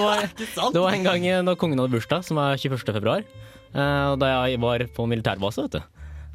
[0.56, 2.80] var, det var en gang da kongen hadde bursdag, som er 21.
[2.96, 3.24] februar.
[3.76, 5.82] Eh, og da jeg var på militærbase, vet du,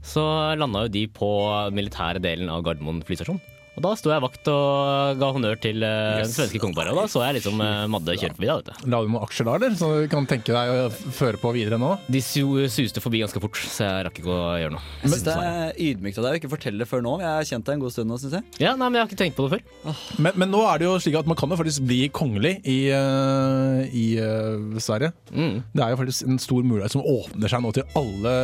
[0.04, 1.28] så landa jo de på
[1.72, 3.40] militære delen av Gardermoen flystasjon.
[3.76, 6.94] Og da sto jeg vakt og ga honnør til eh, den svenske kongeparet.
[6.94, 8.48] Og da så jeg liksom uh, Madde kjøre forbi.
[8.48, 8.86] da, vet du.
[8.88, 9.74] La du noen aksjer da, eller?
[9.76, 10.86] Så du kan tenke deg å
[11.18, 11.90] føre på videre nå?
[12.08, 14.84] De su suste forbi ganske fort, så jeg rakk ikke å gjøre noe.
[15.02, 17.14] Jeg synes det er ydmykt av deg å ikke fortelle det før nå.
[17.20, 18.48] Jeg har kjent deg en god stund nå, syns jeg.
[18.64, 19.94] Ja, nei, men Jeg har ikke tenkt på det før.
[20.24, 22.78] Men, men nå er det jo slik at man kan jo faktisk bli kongelig i,
[22.96, 25.12] uh, i uh, Sverige.
[25.36, 25.60] Mm.
[25.76, 28.36] Det er jo faktisk en stor mulighet som åpner seg nå til alle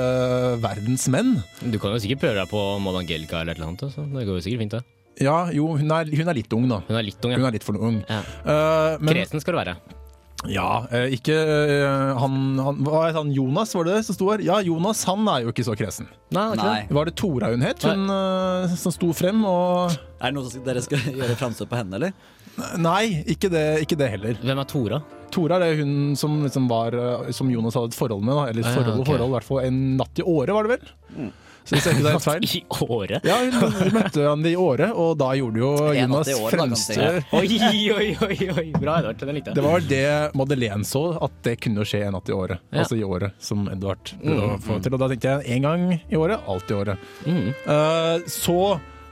[0.60, 1.38] verdens menn.
[1.64, 3.88] Du kan jo sikkert prøve deg på Maud Angelica eller et eller annet.
[3.96, 5.01] Så det går jo sikkert fint, det.
[5.20, 6.80] Ja, jo, hun er, hun er litt ung, da.
[6.88, 8.00] Hun er litt ung, Hun er litt for ung.
[8.08, 8.22] ja.
[8.46, 9.74] Uh, men Kresen skal du være.
[10.50, 13.28] ja, eh, ikke eh, han, han Hva het han?
[13.30, 14.40] Jonas, var det det som sto her?
[14.42, 16.08] Ja, Jonas han er jo ikke så kresen.
[16.34, 16.80] Nei, ikke Nei.
[16.88, 16.96] det.
[16.96, 19.44] Var det Tora hun het, hun eh, som sto frem?
[19.46, 22.16] Og Er det noe som dere skal gjøre framstøt på henne, eller?
[22.82, 24.40] Nei, ikke det, ikke det heller.
[24.42, 24.98] Hvem er Tora?
[25.32, 26.92] Tora er det hun som, liksom var,
[27.32, 28.34] som Jonas hadde et forhold med.
[28.36, 28.48] Da.
[28.50, 29.12] Eller Ah, forhold og ok.
[29.12, 31.30] forhold, i hvert fall en natt i året, var det vel?
[31.64, 32.46] Så hvis ser ikke helt feil.
[32.58, 32.62] I
[32.96, 33.26] året?
[33.28, 37.00] Ja, hun, møtte han i året, og da gjorde jo Jonas da, fremste si.
[37.38, 37.58] Oi,
[37.94, 38.66] oi, oi, oi.
[38.78, 39.20] Bra, Edvard.
[39.22, 40.04] Den likte Det var det
[40.38, 42.62] Madeleine så, at det kunne skje en natt i året.
[42.72, 42.82] Ja.
[42.82, 44.94] Altså i året, som Edvard prøvde Mm, til.
[44.96, 47.06] Og da tenkte jeg én gang i året, alt i året.
[47.26, 47.52] Mm.
[47.66, 48.58] Uh, så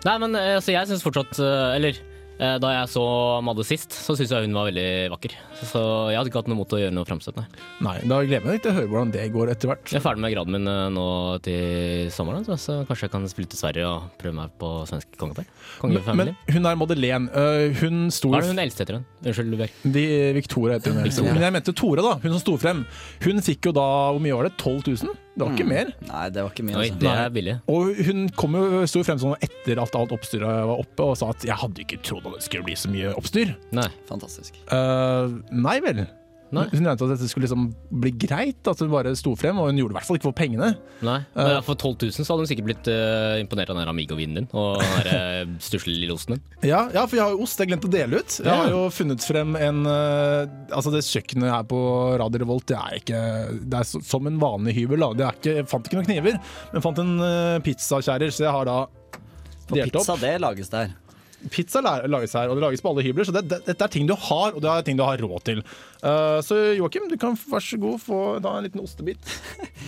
[0.01, 1.99] Nei, men eh, altså, jeg syns fortsatt eh, Eller
[2.41, 3.03] da jeg så
[3.45, 5.35] Madde sist, så syns jeg hun var veldig vakker.
[5.61, 7.37] Så jeg hadde ikke hatt noe mot å gjøre noe framstøt,
[7.85, 7.95] nei.
[8.09, 9.93] Da gleder jeg meg til å høre hvordan det går etter hvert.
[9.93, 11.05] Jeg er ferdig med graden min eh, nå
[11.45, 15.21] til sommeren, så, så kanskje jeg kan spille til Sverige og prøve meg på svensk
[15.21, 15.49] kongepar.
[15.85, 17.29] Men, men hun er Madeleine.
[17.31, 19.09] Eh, hun sto Hva er det hun eldste heter hun?
[19.21, 19.75] Unnskyld, Luber.
[19.85, 20.07] De,
[20.41, 21.03] Victoria heter hun.
[21.05, 21.35] Victoria.
[21.37, 22.17] Men jeg mente Tore, da.
[22.25, 22.87] Hun som sto frem.
[23.25, 24.57] Hun fikk jo da Hvor mye var det?
[24.57, 25.19] 12 000?
[25.41, 25.91] Det var ikke mer.
[26.09, 26.75] Nei, det var ikke mye.
[26.77, 27.01] Oi, Altså.
[27.01, 27.53] det er billig.
[27.71, 31.31] Og hun kom jo, sto frem sånn etter at alt oppstyret var oppe og sa
[31.33, 33.57] at jeg hadde ikke trodd skulle bli så mye oppstyr.
[33.77, 33.89] Nei.
[34.09, 34.57] Fantastisk.
[34.71, 36.07] Uh, nei vel.
[36.51, 36.65] Nei.
[36.73, 37.69] Hun regnet at dette skulle liksom
[38.03, 40.27] bli greit, at hun bare sto frem, og hun gjorde det i hvert fall ikke
[40.27, 40.71] for pengene.
[41.07, 41.21] Nei.
[41.37, 44.49] Men for 12 000 så hadde hun sikkert blitt uh, imponert av den Amigo-vinen din
[44.51, 46.43] og den uh, lille osten din.
[46.67, 48.41] Ja, ja, for jeg har jo ost, jeg glemte å dele ut.
[48.43, 50.43] Jeg har jo funnet frem en uh,
[50.75, 51.79] Altså Det kjøkkenet her på
[52.19, 53.21] Radio Revolt Det er ikke
[53.63, 54.99] Det er så- som en vanlig hybel.
[55.07, 56.41] da Det er ikke, Jeg fant ikke noen kniver,
[56.75, 58.79] men fant en uh, pizzakjærer, så jeg har da
[59.71, 60.03] delt opp.
[60.03, 60.97] pizza, det lages der.
[61.49, 64.09] Pizza lages her, og det lages på alle hybler, så det, det, dette er ting
[64.09, 65.63] du har, og det er ting du har råd til.
[66.03, 69.19] Uh, så Joakim, du kan vær så god få da en liten ostebit.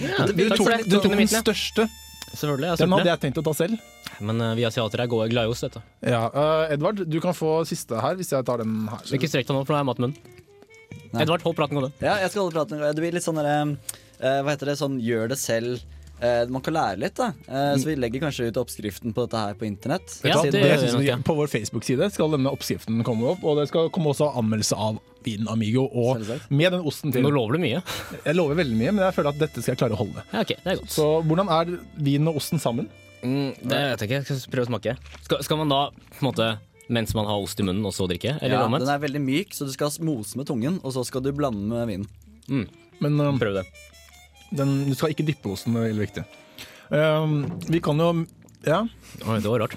[0.01, 0.79] Ja, du, tok, det.
[0.89, 1.89] du tok den den største.
[2.33, 2.71] Selvfølgelig.
[2.71, 3.21] Jeg Den hadde jeg.
[3.27, 3.81] tenkt å ta selv.
[4.25, 5.77] Men uh, vi asiatere er gode- glad i ost.
[6.01, 9.05] Ja, uh, Edvard, du kan få siste her, hvis jeg tar den her.
[9.13, 10.39] Ikke strekk deg nå, for nå har jeg mat i munnen.
[11.21, 11.93] Edvard, hold praten gående.
[12.01, 12.81] Ja, jeg skal holde praten.
[12.81, 14.79] Det blir litt sånn derre eh, Hva heter det?
[14.81, 15.83] Sånn gjør det selv.
[16.23, 17.33] Eh, man kan lære litt, da.
[17.51, 20.21] Eh, så vi legger kanskje ut oppskriften på dette her på internett.
[20.23, 23.91] Ja, det, det, det på vår Facebook-side skal denne oppskriften komme opp, og det skal
[23.95, 25.89] komme også anmeldelse av vinen Amigo.
[25.91, 27.27] Og med den osten til.
[27.27, 27.83] Nå lover du mye.
[28.29, 30.23] Jeg lover veldig mye, men jeg føler at dette skal jeg klare å holde.
[30.31, 30.95] Ja, okay, det er godt.
[30.95, 32.91] Så hvordan er vinen og osten sammen?
[33.23, 34.21] Mm, det vet jeg ikke.
[34.23, 34.95] Jeg skal prøve å smake.
[35.27, 35.81] Skal, skal man da,
[36.17, 36.49] på en måte,
[36.93, 38.37] mens man har ost i munnen, og så drikke?
[38.41, 38.87] Eller Ja, omvendt?
[38.87, 41.67] den er veldig myk, så du skal mose med tungen, og så skal du blande
[41.71, 42.07] med vinen.
[42.51, 42.67] Mm.
[43.03, 43.67] Men um, Prøv det.
[44.59, 46.25] Den, du skal ikke dyppe osten, det er veldig viktig.
[46.93, 47.37] Um,
[47.73, 48.11] vi kan jo
[48.67, 48.83] Ja,
[49.27, 49.77] Oi, det var rart.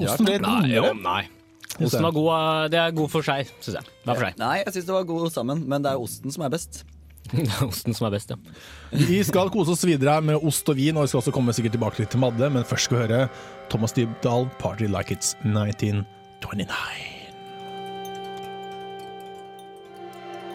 [0.00, 1.02] osten ble Nei, jo, rundere.
[1.04, 1.28] nei.
[1.80, 3.86] Osten var god, eh, det er god for seg, syns jeg.
[4.04, 4.40] Hver for seg.
[4.40, 6.82] Nei, jeg syns det var god sammen, men det er osten som er best.
[7.30, 8.36] Det er osten som er best, ja.
[8.90, 11.54] Vi skal kose oss videre her med ost og vin, og vi skal også komme
[11.56, 13.22] sikkert tilbake litt til Madde, men først skal vi høre
[13.70, 17.19] Thomas Dybdahl, 'Party Like It's 1929'.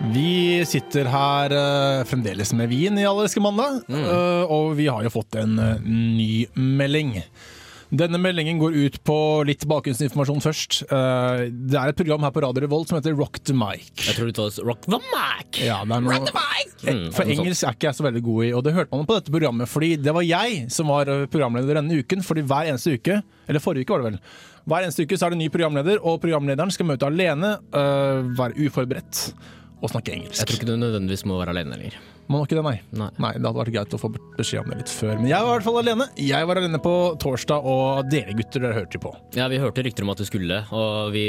[0.01, 5.11] Vi sitter her uh, fremdeles med vin i Allerske mandag, eh, og vi har jo
[5.13, 7.21] fått en uh, ny melding.
[7.95, 10.79] Denne meldingen går ut på litt bakgrunnsinformasjon først.
[10.89, 13.91] Eh, det er et program her på Radio Revolt som heter Rock the Mic.
[14.01, 15.61] Jeg tror du tar Rock the Mic!
[15.63, 16.53] Ja, det er noe,
[16.85, 19.07] Mm, For er engelsk er ikke jeg så veldig god i, og det hørte man
[19.09, 19.69] på dette programmet.
[19.71, 22.21] Fordi det var jeg som var programleder denne uken.
[22.25, 23.15] Fordi hver eneste uke,
[23.47, 24.19] eller forrige uke var det vel,
[24.69, 28.67] hver eneste uke så er det en ny programleder, og programlederen skal møte alene, være
[28.67, 29.23] uforberedt
[29.85, 30.41] og snakke engelsk.
[30.41, 31.97] Jeg tror ikke du nødvendigvis må være alene lenger.
[32.25, 32.77] Må nok ikke det, nei.
[32.97, 33.09] Nei.
[33.21, 35.13] Nei, Det hadde vært greit å få beskjed om det litt før.
[35.19, 36.07] Men jeg var i hvert fall alene.
[36.17, 39.11] Jeg var alene på torsdag, og dere gutter, dere hørte jo på.
[39.37, 41.25] Ja, vi hørte rykter om at du skulle, og vi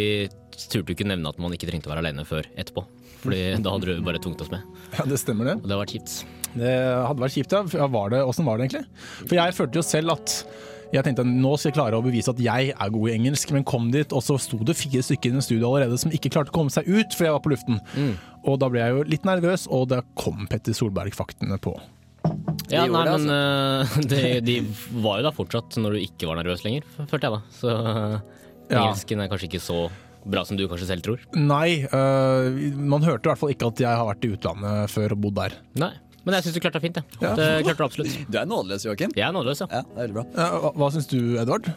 [0.56, 2.86] turte jo ikke nevne at man ikke trengte å være alene før etterpå.
[3.26, 4.64] Fordi da hadde du bare tvunget oss med.
[4.96, 5.58] Ja, det stemmer det.
[5.60, 6.16] Og det hadde vært kjipt.
[6.56, 6.72] Det
[7.04, 7.90] hadde vært kjipt, ja.
[7.98, 8.86] Var det, Åssen var det egentlig?
[9.26, 10.38] For jeg følte jo selv at
[10.94, 13.50] jeg tenkte at nå skal jeg klare å bevise at jeg er god i engelsk,
[13.56, 16.52] men kom dit, og så sto det fire stykker i studio allerede som ikke klarte
[16.54, 17.80] å komme seg ut fordi jeg var på luften.
[18.46, 21.74] Og da ble jeg jo litt nervøs, og da kom Petter Solberg-faktene på.
[22.70, 23.26] Ja, De nei, det, altså.
[23.26, 27.28] men eh, de, de var jo da fortsatt når du ikke var nervøs lenger, følte
[27.28, 27.42] jeg da.
[27.60, 28.18] Så eh,
[28.66, 28.80] Ja.
[28.82, 29.76] engelsken er kanskje ikke så
[30.26, 31.20] bra som du kanskje selv tror.
[31.38, 35.14] Nei, øh, man hørte i hvert fall ikke at jeg har vært i utlandet før
[35.14, 35.54] og bodd der.
[35.78, 35.92] Nei,
[36.26, 37.02] men jeg syns du klarte det fint.
[37.22, 37.32] Ja.
[37.38, 38.16] Det klarte du absolutt.
[38.32, 39.12] Du er nådeløs, Joakim.
[39.16, 39.68] Jeg er nådeløs, ja.
[39.70, 40.24] Ja, det er veldig bra.
[40.36, 41.70] Ja, hva hva syns du, Edvard?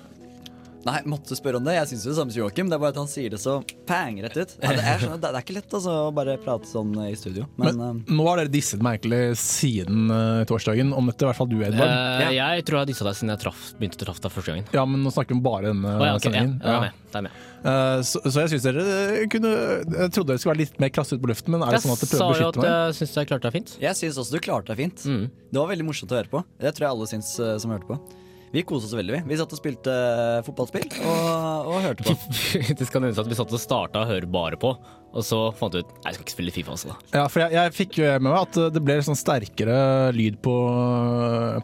[0.88, 1.74] Nei, måtte spørre om det.
[1.76, 2.70] Jeg syns jo det samme som Joakim.
[2.72, 3.58] Det er bare at han sier det så
[3.90, 4.54] pang rett ut.
[4.64, 7.48] Ja, det, er sånn, det er ikke lett altså, å bare prate sånn i studio.
[7.60, 11.30] Men, Men eh, nå har dere disset meg egentlig siden uh, torsdagen, om dette, i
[11.30, 11.92] hvert fall du, Edvard.
[12.24, 14.54] Eh, Jeg tror jeg har dissa deg siden jeg traff, begynte å traffe deg første
[14.56, 14.70] gangen.
[14.78, 16.56] Ja, men nå snakker vi om bare denne oh, ja, ok, ja, sendingen.
[16.64, 17.04] jeg er med.
[17.10, 17.44] Det er med.
[17.60, 18.84] Eh, Så, så jeg syns dere
[19.34, 21.82] kunne Jeg trodde dere skulle være litt mer krasse ut på luften, men er det
[21.82, 22.72] Jeg sånn at dere prøver å beskytte meg?
[22.72, 23.76] jeg syns jeg klarte deg fint.
[23.84, 25.04] jeg syns også du klarte deg fint.
[25.12, 25.26] Mm.
[25.52, 26.44] Det var veldig morsomt å høre på.
[26.64, 28.00] Det tror jeg alle syns eh, som hørte på.
[28.50, 29.20] Vi koste oss veldig.
[29.28, 32.16] Vi Vi satt og spilte eh, fotballspill og, og hørte på.
[32.80, 34.72] det skal nevnes at vi satt og starta å høre bare på,
[35.10, 36.98] og så fant vi ut Nei, jeg skal ikke spille Fifa også, da.
[37.14, 39.78] Ja, for jeg, jeg fikk jo med meg at det ble sånn sterkere
[40.18, 40.56] lyd på,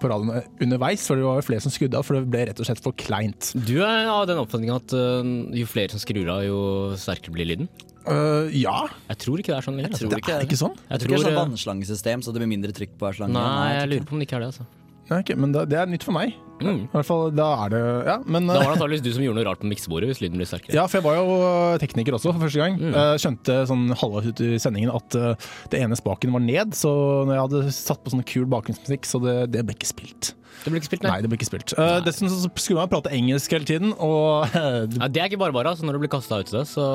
[0.02, 2.62] på radioen underveis, for det var jo flere som skrudde av, for det ble rett
[2.62, 3.52] og slett for kleint.
[3.66, 6.62] Du er av den oppfatninga at uh, jo flere som skrur av, jo
[7.02, 7.70] sterkere blir lyden?
[8.06, 9.82] Uh, ja, Jeg tror ikke det er sånn.
[9.82, 10.22] Jeg tror Altså.
[10.22, 10.76] ikke er ikke sånn?
[10.78, 13.18] Jeg Jeg tror det er tror, sånn vannslangesystem, så det blir mindre trykk på hver
[13.18, 13.34] slange.
[13.34, 14.85] Nei, jeg tror lurer på om det ikke er det, altså.
[15.10, 16.34] Ja, ok, men da, det er nytt for meg.
[16.64, 16.86] Mm.
[16.86, 19.24] I hvert fall, da er det Ja, men Da eh, var det antakeligvis du som
[19.26, 20.72] gjorde noe rart på miksebordet hvis lyden blir sterkere.
[20.78, 22.78] ja, for jeg var jo eh, tekniker også for første gang.
[22.80, 22.96] Mm.
[22.96, 26.94] Eh, skjønte sånn halvveis ut i sendingen at eh, det ene spaken var ned, så
[27.28, 30.32] når jeg hadde satt på sånn kul bakgrunnsmusikk, så det, det ble ikke spilt.
[30.64, 31.22] Det ble ikke spilt, Nei, nei.
[31.26, 31.76] det ble ikke spilt.
[31.76, 35.44] Uh, dessuten så skulle man prate engelsk hele tiden, og uh, Ja, det er ikke
[35.44, 35.76] bare bare.
[35.76, 36.86] Altså, når du blir kasta ut i det, så,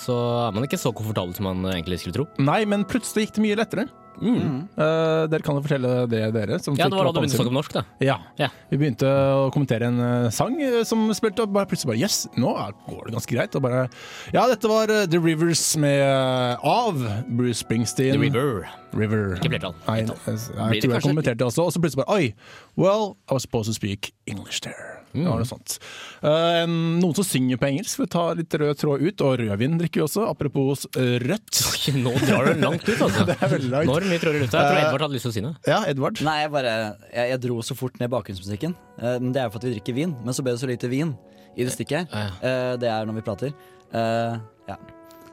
[0.00, 0.14] så
[0.46, 2.28] er man ikke så komfortabel som man egentlig skulle tro.
[2.38, 3.90] Nei, men plutselig gikk det mye lettere.
[4.20, 4.68] Mm.
[4.74, 6.58] Eh, dere kan jo fortelle det, dere.
[6.62, 7.82] Som Ja, det var da du begynte å snakke om norsk, da.
[8.04, 8.18] Ja.
[8.40, 8.48] Ja.
[8.70, 12.20] Vi begynte å kommentere en eh, sang eh, som spilte, og bare plutselig bare Yes,
[12.38, 12.52] nå
[12.88, 13.58] går det ganske greit.
[13.58, 13.86] Og bare
[14.34, 18.18] Ja, dette var The Rivers med av Bruce Springsteen.
[18.18, 18.68] The River.
[18.92, 19.36] River.
[19.38, 19.74] Ikke flertall.
[19.86, 20.22] Nei, Flertall.
[20.26, 22.34] jeg, jeg, Blir tror jeg kommenterte det også, og så plutselig bare Oi,
[22.76, 24.97] well, I was supposed to speak English there.
[25.12, 25.28] Det Mm.
[25.30, 25.78] var noe sånt.
[26.22, 29.78] Uh, noen som synger på engelsk, for å ta litt rød tråd ut, og rødvin
[29.80, 31.62] drikker vi også, apropos rødt.
[32.04, 33.24] Nå drar du langt ut, altså.
[33.28, 33.88] Det er veldig langt.
[33.88, 34.60] Nå er mye tråder lufta.
[34.60, 35.56] Jeg tror Eh, Edvard hadde lyst til å si noe.
[35.66, 36.20] Ja, Edvard.
[36.26, 36.74] Nei, jeg bare
[37.14, 38.76] Jeg, jeg dro så fort ned bakgrunnsmusikken.
[39.00, 40.14] Uh, men det er jo for at vi drikker vin.
[40.24, 41.16] Men så ble det så lite vin
[41.56, 42.30] i det stikket her.
[42.44, 43.52] Uh, det er når vi prater.
[43.88, 44.76] Eh, ja.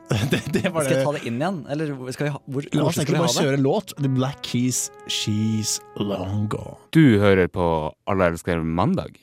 [0.31, 1.55] det, det var Skal jeg ta det inn igjen?
[1.73, 3.95] Eller skal vi ha, hvor, La oss egentlig bare kjøre låt.
[3.97, 6.77] The Black Keys, She's Long Gone.
[6.93, 7.67] Du hører på
[8.05, 9.17] Alle elsker mandag.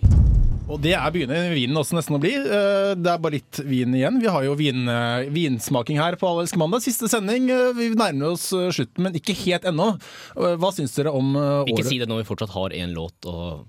[0.70, 2.32] Og det er begynner vinen også nesten å bli.
[2.38, 4.20] Eh, Det er bare litt vin igjen.
[4.22, 6.82] Vi har jo vin, eh, vinsmaking her på Allelsk mandag.
[6.84, 7.50] Siste sending.
[7.50, 9.98] Eh, Vi nærmer oss slutten, men ikke helt ennå.
[10.34, 11.68] Hva syns dere om året?
[11.68, 13.66] Ikke si det når vi fortsatt har én låt og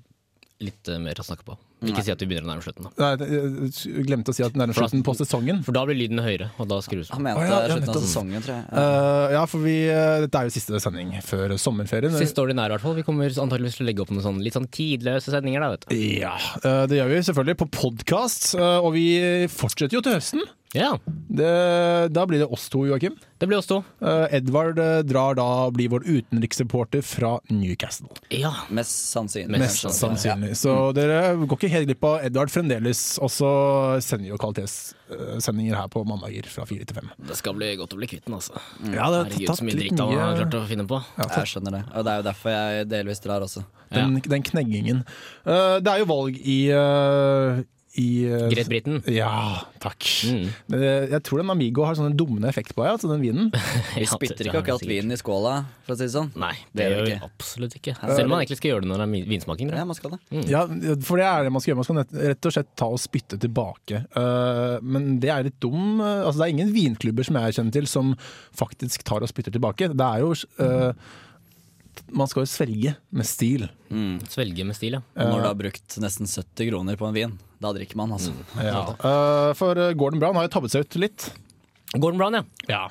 [0.61, 1.57] litt mer å snakke på.
[1.83, 2.05] Ikke Nei.
[2.07, 2.87] si at vi begynner å nærme slutten.
[2.87, 5.59] da Nei, jeg glemte å si at nærmer slutten på sesongen.
[5.65, 8.05] For da blir lyden høyere, og da skrus Han mente Å, ja, ja, slutten av
[8.05, 8.65] sesongen, tror jeg.
[8.71, 12.15] Uh, ja, for vi, eh, dette er jo siste sending før sommerferien.
[12.17, 12.97] Siste ordinære, i hvert fall.
[12.97, 15.65] Vi kommer antakeligvis til å legge opp noen sånn, litt sånn tidløse sendinger.
[15.65, 15.95] da, vet du.
[16.23, 19.07] Ja, uh, det gjør vi selvfølgelig på podkast, og vi
[19.51, 20.45] fortsetter jo til høsten.
[20.73, 20.99] Ja.
[21.05, 21.49] Det,
[22.09, 23.15] da blir det oss to, Joakim.
[23.37, 23.83] Det blir oss to.
[24.01, 28.09] Uh, Edvard eh, drar da og blir vår utenriksreporter fra Newcastle.
[28.33, 28.53] Ja.
[28.73, 29.61] Mest sannsynlig.
[29.61, 30.55] Mest sannsynlig.
[30.57, 33.03] Så dere går ikke helt glipp av Edvard fremdeles.
[33.23, 33.51] Og så
[34.05, 37.11] sender jo kvalitetssendinger her på mandager fra fire til fem.
[37.29, 38.57] Det skal bli godt å bli kvitt den, altså.
[38.81, 41.01] Ja, det har Herregud, tatt så mye dritt han har klart å finne på.
[41.19, 41.83] Ja, Jeg skjønner det.
[41.93, 43.65] Og det er jo derfor jeg delvis drar også.
[43.93, 45.03] Den, den kneggingen.
[45.45, 47.61] Uh, det er jo valg i uh,
[47.93, 49.01] i uh, Great Britain.
[49.05, 50.01] Ja, takk.
[50.25, 50.47] Mm.
[50.73, 53.51] Eh, jeg tror den Amigo har sånn en dummende effekt på deg, altså den vinen.
[54.01, 56.31] Vi spytter ikke akkurat vi vinen i skåla, for å si det sånn.
[56.41, 57.93] Nei, det, Det gjør vi absolutt ikke.
[58.01, 59.73] Selv om man egentlig skal gjøre det når det er vinsmaking.
[59.77, 60.41] Ja, man skal det.
[60.49, 60.63] Ja,
[61.05, 61.81] for det er det man skal gjøre.
[61.83, 64.01] Man skal rett og slett ta og spytte tilbake.
[64.17, 67.87] Uh, men det er litt dum Altså Det er ingen vinklubber som jeg kjenner til
[67.89, 68.13] som
[68.57, 69.91] faktisk tar og spytter tilbake.
[69.93, 70.91] Det er jo uh,
[72.09, 73.67] Man skal jo svelge med stil.
[74.33, 75.05] Svelge med stil, ja.
[75.13, 78.33] Når du har brukt nesten 70 kroner på en vin, da drikker man, altså.
[78.59, 78.83] Ja.
[78.99, 81.29] Uh, for eh, Gordon Brown har jo tabbet seg ut litt.
[81.95, 82.43] Gordon Brown, ja.
[82.71, 82.83] Ja.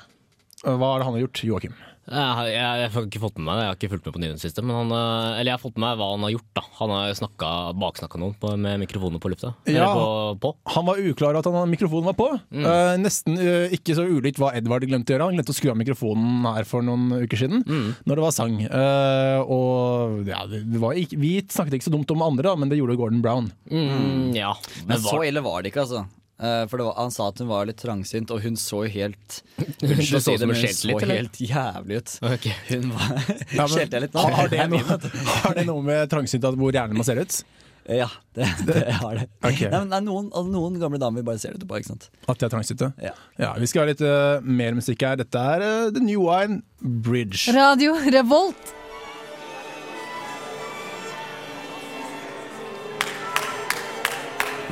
[0.64, 1.74] Eh, Hva har han gjort, Joakim?
[2.02, 4.14] Jeg, har- jeg, jeg har ikke fått med meg det, jeg har ikke fulgt med
[4.16, 4.62] på nyhetene siste.
[4.66, 6.48] Men han, øh, eller jeg har fått med meg hva han har gjort.
[6.58, 9.52] da Han har snakka, baksnakka noen på, med mikrofonen på lufta.
[9.70, 9.86] Ja.
[9.94, 10.06] På,
[10.42, 10.50] på.
[10.74, 12.26] Han var uklar at han, mikrofonen var på.
[12.52, 15.28] Eh, nesten uh, ikke så ulikt hva Edvard glemte å gjøre.
[15.30, 17.62] Han glemte å skru av mikrofonen her for noen uker siden,
[18.02, 18.58] når det var sang.
[18.66, 20.42] Uh, og ja,
[20.82, 23.52] var ikke, Vi snakket ikke så dumt om andre, da, men det gjorde Gordon Brown.
[23.70, 24.52] Mm, ja.
[24.82, 26.02] Men Men så ille var det ikke, altså.
[26.42, 28.92] Eh, For det var, han sa at hun var litt trangsynt, og hun så jo
[28.96, 32.14] helt Unnskyld å si det, men hun så litt, helt jævlig ut.
[32.34, 32.54] Okay.
[32.72, 33.12] Hun var
[33.56, 34.28] Ja, men Skjelte jeg litt nå?
[34.36, 35.00] Har, det noe,
[35.44, 37.42] har det noe med trangsynt at hvor gjerne man ser ut?
[37.86, 39.28] Ja, det, det har det.
[39.42, 39.70] Okay.
[39.70, 42.10] Nei, er noen, altså, noen gamle damer vi bare ser det på, ikke sant.
[42.26, 42.92] At de er trangsynte?
[43.02, 43.14] Ja.
[43.38, 45.18] Ja, vi skal ha litt uh, mer musikk her.
[45.18, 47.50] Dette er uh, The New Wine Bridge.
[47.54, 48.78] Radio Revolt.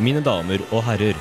[0.00, 1.18] Mine damer og herrer,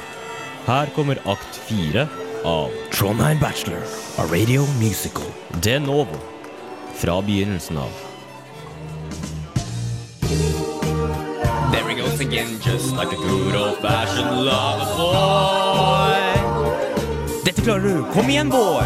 [0.69, 2.03] her kommer akt fire
[2.45, 3.82] av Trondheim Bachelor,
[4.21, 5.25] a radio musical.
[5.63, 6.17] De novo,
[6.93, 7.89] fra begynnelsen av.
[11.71, 16.21] There he goes again, just like a good old fashioned lover boy.
[17.45, 18.86] Dette klarer du, kom igjen, boy!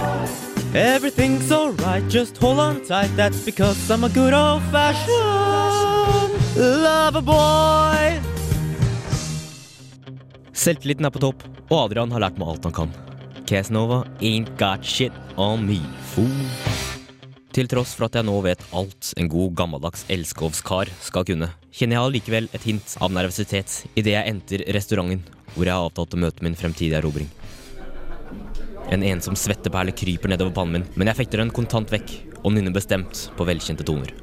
[0.74, 8.22] Everything's alright, just hold on tight, that's because I'm a good old fashioned lover boy.
[10.54, 11.44] Selvtilliten er på topp,
[11.74, 12.92] og Adrian har lært meg alt han kan.
[13.50, 15.80] Casanova ain't got shit on me,
[16.14, 16.30] fool.
[17.54, 21.98] Til tross for at jeg nå vet alt en god gammeldags elskovskar skal kunne, kjenner
[21.98, 25.22] jeg allikevel et hint av nervøsitet idet jeg entrer restauranten
[25.54, 27.30] hvor jeg har avtalt å møte min fremtidige erobring.
[28.94, 32.74] En ensom svetteperle kryper nedover pannen min, men jeg fekter den kontant vekk og nynner
[32.74, 34.14] bestemt på velkjente toner.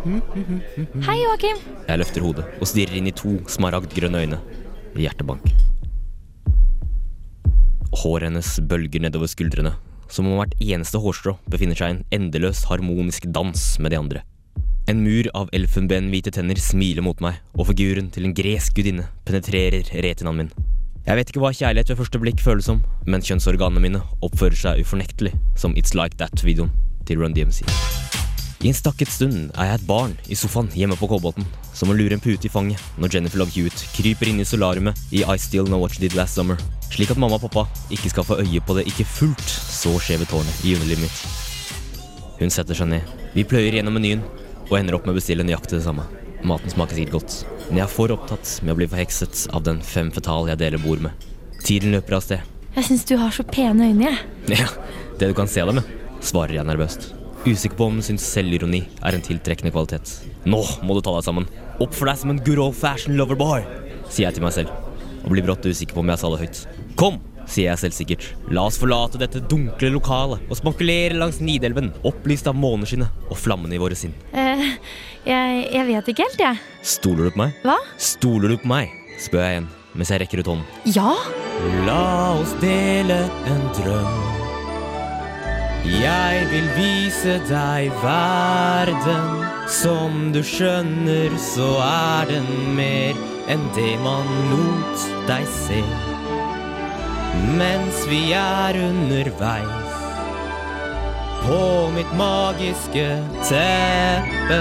[0.00, 1.58] Hei, Joakim.
[1.84, 4.38] Jeg løfter hodet og stirrer inn i to smaragdgrønne øyne.
[4.96, 5.44] Hjertebank.
[8.00, 9.74] Håret hennes bølger nedover skuldrene,
[10.08, 14.24] som om hvert eneste hårstrå befinner seg i en endeløs harmonisk dans med de andre.
[14.88, 19.92] En mur av elfenbenhvite tenner smiler mot meg, og figuren til en gresk gudinne penetrerer
[20.00, 20.52] retinaen min.
[21.04, 24.80] Jeg vet ikke hva kjærlighet ved første blikk føles som, men kjønnsorganene mine oppfører seg
[24.80, 26.72] ufornektelig som It's Like That-videoen
[27.04, 27.68] til Run DMC.
[28.60, 31.94] I en stakket stund er jeg et barn i sofaen hjemme på Kolbotn, som må
[31.96, 35.36] lure en pute i fanget når Jennifer Love Hewitt kryper inn i solariumet i I
[35.40, 36.58] Still Know What You Did Last Summer,
[36.92, 40.26] slik at mamma og pappa ikke skal få øye på det ikke fullt så skjeve
[40.28, 41.22] tårnet i underlivet mitt.
[42.36, 44.26] Hun setter seg ned, vi pløyer gjennom menyen
[44.66, 46.04] og ender opp med å bestille nøyaktig det samme.
[46.44, 47.38] Maten smaker sikkert godt,
[47.70, 50.84] men jeg er for opptatt med å bli forhekset av den fem fetal jeg deler
[50.84, 51.28] bord med.
[51.64, 52.44] Tiden løper av sted.
[52.76, 54.20] Jeg syns du har så pene øyne, jeg.
[54.60, 54.68] Ja,
[55.16, 57.14] det du kan se deg med, svarer jeg nervøst.
[57.46, 60.12] Usikker på om hun syns selvironi er en tiltrekkende kvalitet.
[60.44, 61.48] Nå må du ta deg sammen.
[61.80, 63.64] Oppfør deg som en good old fashion lover boy,
[64.12, 64.72] sier jeg til meg selv,
[65.22, 66.60] og blir brått usikker på om jeg sa det høyt.
[67.00, 67.16] Kom,
[67.48, 68.26] sier jeg selvsikkert.
[68.52, 73.78] La oss forlate dette dunkle lokalet og spankulere langs Nidelven, opplyst av måneskinnet og flammene
[73.78, 74.12] i våre sinn.
[74.36, 74.66] Eh,
[75.24, 76.64] jeg, jeg vet ikke helt, jeg.
[76.96, 77.56] Stoler du på meg?
[77.64, 77.78] Hva?
[78.10, 78.96] Stoler du på meg?
[79.20, 79.70] spør jeg igjen,
[80.00, 80.92] mens jeg rekker ut hånden.
[80.96, 81.14] Ja?
[81.88, 82.02] La
[82.40, 84.39] oss dele en drøm.
[85.84, 93.16] Jeg vil vise deg verden Som du skjønner, så er den mer
[93.50, 95.80] enn det man lot deg se.
[97.58, 99.80] Mens vi er underveis
[101.40, 103.06] på mitt magiske
[103.48, 104.60] teppe.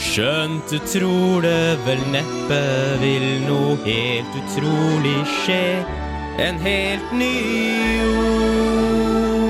[0.00, 2.60] Skjønt du tror det vel neppe
[3.02, 5.64] vil noe helt utrolig skje.
[6.40, 7.34] En helt ny
[7.98, 9.49] jord.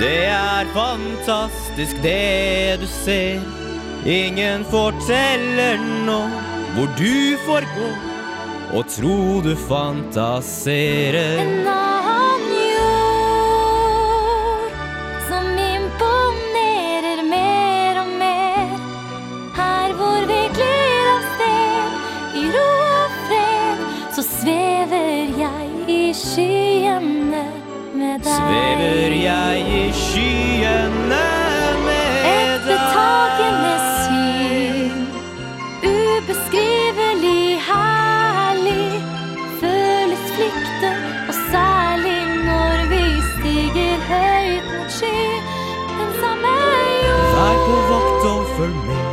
[0.00, 3.40] Det er fantastisk det du ser.
[4.04, 6.18] Ingen forteller nå
[6.74, 7.88] hvor du får gå
[8.76, 11.40] og tro du fantaserer.
[11.40, 12.44] En annen
[12.74, 14.68] jord
[15.30, 18.68] som imponerer mer og mer.
[19.56, 21.88] Her hvor vi glir av sted
[22.42, 23.78] i ro og fred,
[24.18, 26.55] så svever jeg i deg.
[28.36, 31.26] Svever jeg i skyene
[31.84, 34.98] med Et betagende syn,
[35.82, 38.88] ubeskrivelig herlig,
[39.60, 40.96] føles flykten,
[41.28, 45.28] og særlig når vi stiger høyt mot sky.
[45.98, 46.56] Den samme
[47.06, 47.28] jord.
[47.36, 49.06] Vær på vakt og følg med.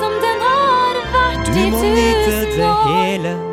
[0.00, 1.70] som den har vært i tusen år.
[1.70, 3.49] Du må nyte det hele.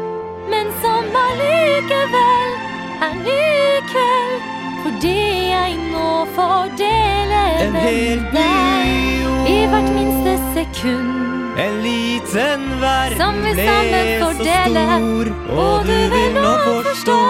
[7.97, 11.13] Deg i hvert minste sekund.
[11.57, 17.21] En liten verden Som vi ble så stor, og du vil nå forstå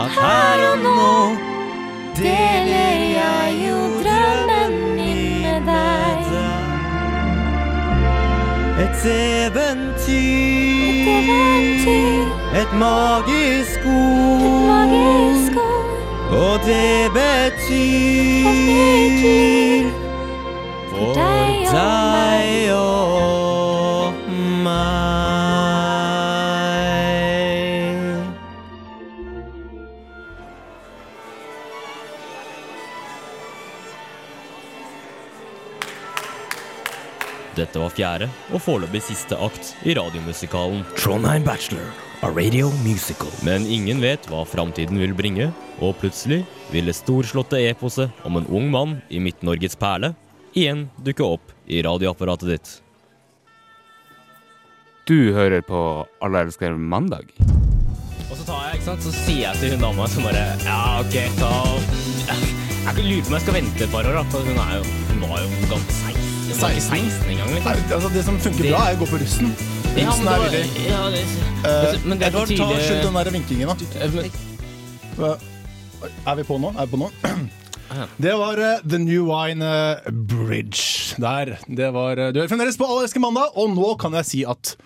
[0.00, 1.36] at her og nå
[2.16, 6.24] deler jeg jo drømmen min med deg.
[8.86, 10.32] Et eventyr,
[12.62, 14.80] Et magisk ord,
[16.32, 18.42] og det betyr
[37.92, 38.26] Dette fjerde
[38.56, 41.84] og foreløpig siste akt i radiomusikalen Trondheim Bachelor,
[42.24, 43.28] a radio musical.
[43.44, 46.38] Men ingen vet hva framtiden vil bringe, og plutselig
[46.72, 50.14] vil det storslåtte eposet om en ung mann i Midt-Norges perle
[50.56, 52.72] igjen dukke opp i radioapparatet ditt.
[55.04, 57.28] Du hører på Alle elsker mandag.
[58.30, 60.80] Og så tar jeg, ikke sant, så sier jeg til hun dama som bare Ja,
[61.02, 61.52] OK, ta
[62.88, 64.24] Jeg lurer på om jeg skal vente et par år, da.
[64.32, 66.11] For hun, er jo, hun var jo ganske
[66.42, 66.60] 16.
[66.62, 69.54] Var ikke 16 engang, Nei, altså, det som funker bra, er å gå på russen.
[69.92, 71.22] Ja, Russen men er veldig ja, det,
[71.62, 75.34] uh, men det er ikke ta tydelig- den der vinkingen, da.
[76.26, 76.72] Er vi på nå?
[76.74, 77.10] Er vi på nå?
[78.16, 81.14] Det var uh, The New Wine uh, Bridge.
[81.20, 81.58] Der.
[81.68, 84.76] Det var, eh, du er fremdeles på Allerske mandag, og nå kan jeg si at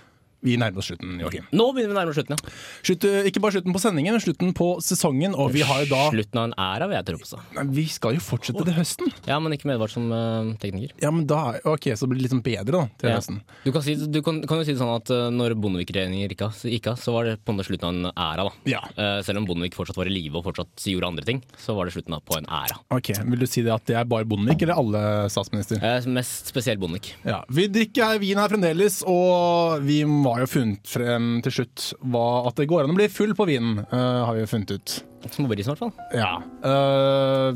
[0.47, 1.47] vi nærmer oss slutten, Joakim.
[1.57, 2.55] Nå begynner vi å nærme oss slutten, ja.
[2.87, 5.35] Slutt, eh, ikke bare slutten på sendingen, men slutten på sesongen.
[5.37, 7.27] Og vi har jo da Slutten av en æra, vil jeg tro på.
[7.27, 7.41] Så.
[7.77, 9.11] Vi skal jo fortsette til høsten.
[9.27, 10.95] Ja, men ikke medvart som uh, tekniker.
[11.03, 13.17] Ja, men da Ok, så blir det litt sånn bedre da til Ja.
[13.19, 13.41] høsten.
[13.65, 16.47] Du, kan si, du kan, kan jo si det sånn at uh, når Bondevik-regjeringen gikk
[16.47, 16.71] av, så
[17.07, 18.47] så var det på en måte slutten av en æra.
[18.49, 18.53] da.
[18.71, 18.81] Ja.
[18.99, 21.87] Uh, selv om Bondevik fortsatt var i live og fortsatt gjorde andre ting, så var
[21.87, 22.79] det slutten av på en æra.
[22.95, 25.81] Ok, Vil du si det at det er bare Bondevik, eller alle statsminister?
[26.11, 27.13] Mest spesielt Bondevik.
[27.27, 30.01] Ja, Vi drikker vin her fremdeles, og vi
[30.37, 33.49] har jo funnet frem til slutt hva, at det går an å bli full på
[33.49, 33.83] vinen.
[33.91, 34.97] uh, har vi jo funnet ut.
[35.27, 35.95] Småbrisen, i hvert fall.
[36.15, 36.33] Ja.
[36.63, 37.51] Uh,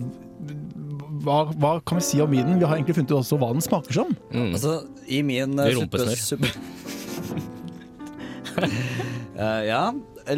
[1.23, 2.59] hva, hva kan vi si om vinen?
[2.59, 4.15] Vi har egentlig funnet ut også hva den smaker som.
[4.33, 6.51] Altså, i min uh, rumpesnørr.
[9.41, 9.85] Eh, ja,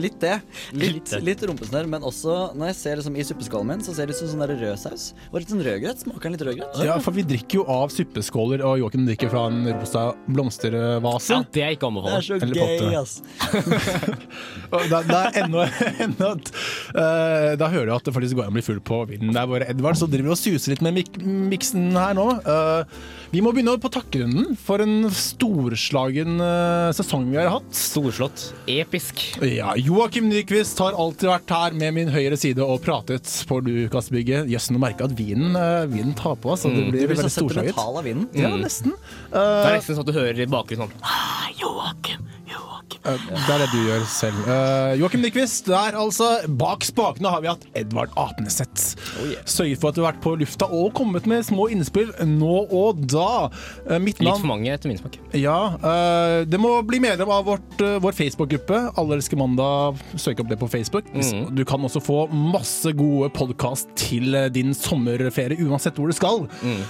[0.00, 0.36] litt det.
[0.76, 4.16] Litt, Litt rumpesnørr, men også når jeg ser liksom i suppeskålen min, så ser det
[4.16, 5.08] ut som sånn der rød saus.
[5.30, 6.02] Og litt sånn rødgrøt.
[6.04, 6.80] Smaker den litt rødgrøt?
[6.86, 11.32] Ja, for vi drikker jo av suppeskåler, og Joakim drikker fra en rosa blomstervase.
[11.34, 12.12] Ja, det er ikke anbefalt.
[12.12, 13.02] Det er så Eller gøy, potte.
[13.02, 13.22] ass.
[14.72, 15.64] Da, det er enda,
[17.02, 19.32] eh, Da hører du at det faktisk går an å bli full på vinden.
[19.34, 22.26] Det er bare Edvard som driver og suser litt med mik miksen her nå.
[22.40, 22.96] Eh,
[23.32, 27.70] vi må begynne på takkerunden for en storslagen eh, sesong vi har hatt.
[27.72, 28.42] Storslått.
[28.68, 29.22] Episk.
[29.40, 34.50] Ja, Joakim Nyquist har alltid vært her med min høyre side og pratet på Lukasbygget.
[34.52, 36.52] Jøss, nå merker jeg at vinen, eh, vinen tar på.
[36.58, 36.90] Så Det Mm.
[36.92, 37.74] blir Du blir så veldig storslaget.
[37.74, 38.28] sentimental av vinen.
[38.34, 38.62] Ja, Mm.
[38.62, 38.92] nesten.
[39.30, 42.21] Det er Eh, nesten sånn at du hører i bakgrunnen sånn ah, Joakim,
[43.04, 44.38] Eh, Det er det du gjør selv.
[44.46, 46.28] Uh, Joakim Nyquist, der altså.
[46.58, 48.96] Bak spakene har vi hatt Edvard Apneseth.
[49.48, 53.02] Sørget for at du har vært på lufta og kommet med små innspill nå og
[53.10, 53.48] da.
[53.88, 55.18] Uh, Litt for mange etter min smak.
[55.34, 58.78] ja, Uh, Det må bli medlem av vårt, uh, vår Facebook-gruppe.
[58.98, 59.98] Alle elsker mandag.
[60.20, 61.08] Søk opp det på Facebook.
[61.14, 61.54] Mm.
[61.56, 66.46] Du kan også få masse gode podkast til din sommerferie, uansett hvor du skal.
[66.62, 66.82] Mm.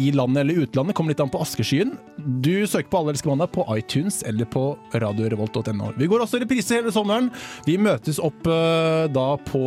[0.00, 0.94] I landet eller utlandet.
[0.96, 1.94] Kommer litt an på askeskyen.
[2.44, 4.64] Du søker på Alle elsker mandag på iTunes eller på
[5.24, 5.94] radiorevolt.no.
[5.96, 7.30] Vi går også i reprise hele sommeren.
[7.66, 9.64] Vi møtes opp uh, da på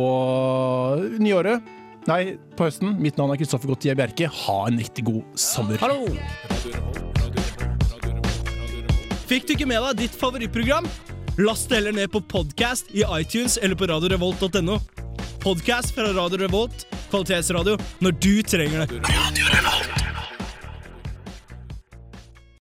[1.18, 1.74] nyåret.
[2.08, 2.94] Nei, på høsten.
[3.02, 4.30] Mitt navn er Kristoffer Gautier Bjerke.
[4.46, 5.76] Ha en riktig god sommer.
[5.82, 6.06] Hallo!
[9.28, 10.88] Fikk du ikke med deg ditt favorittprogram?
[11.38, 14.80] Last det heller ned på podcast i iTunes eller på radiorevolt.no.
[15.44, 19.02] Podcast fra Radio Revolt, kvalitetsradio, når du trenger det.
[19.04, 20.07] Radio Revolt.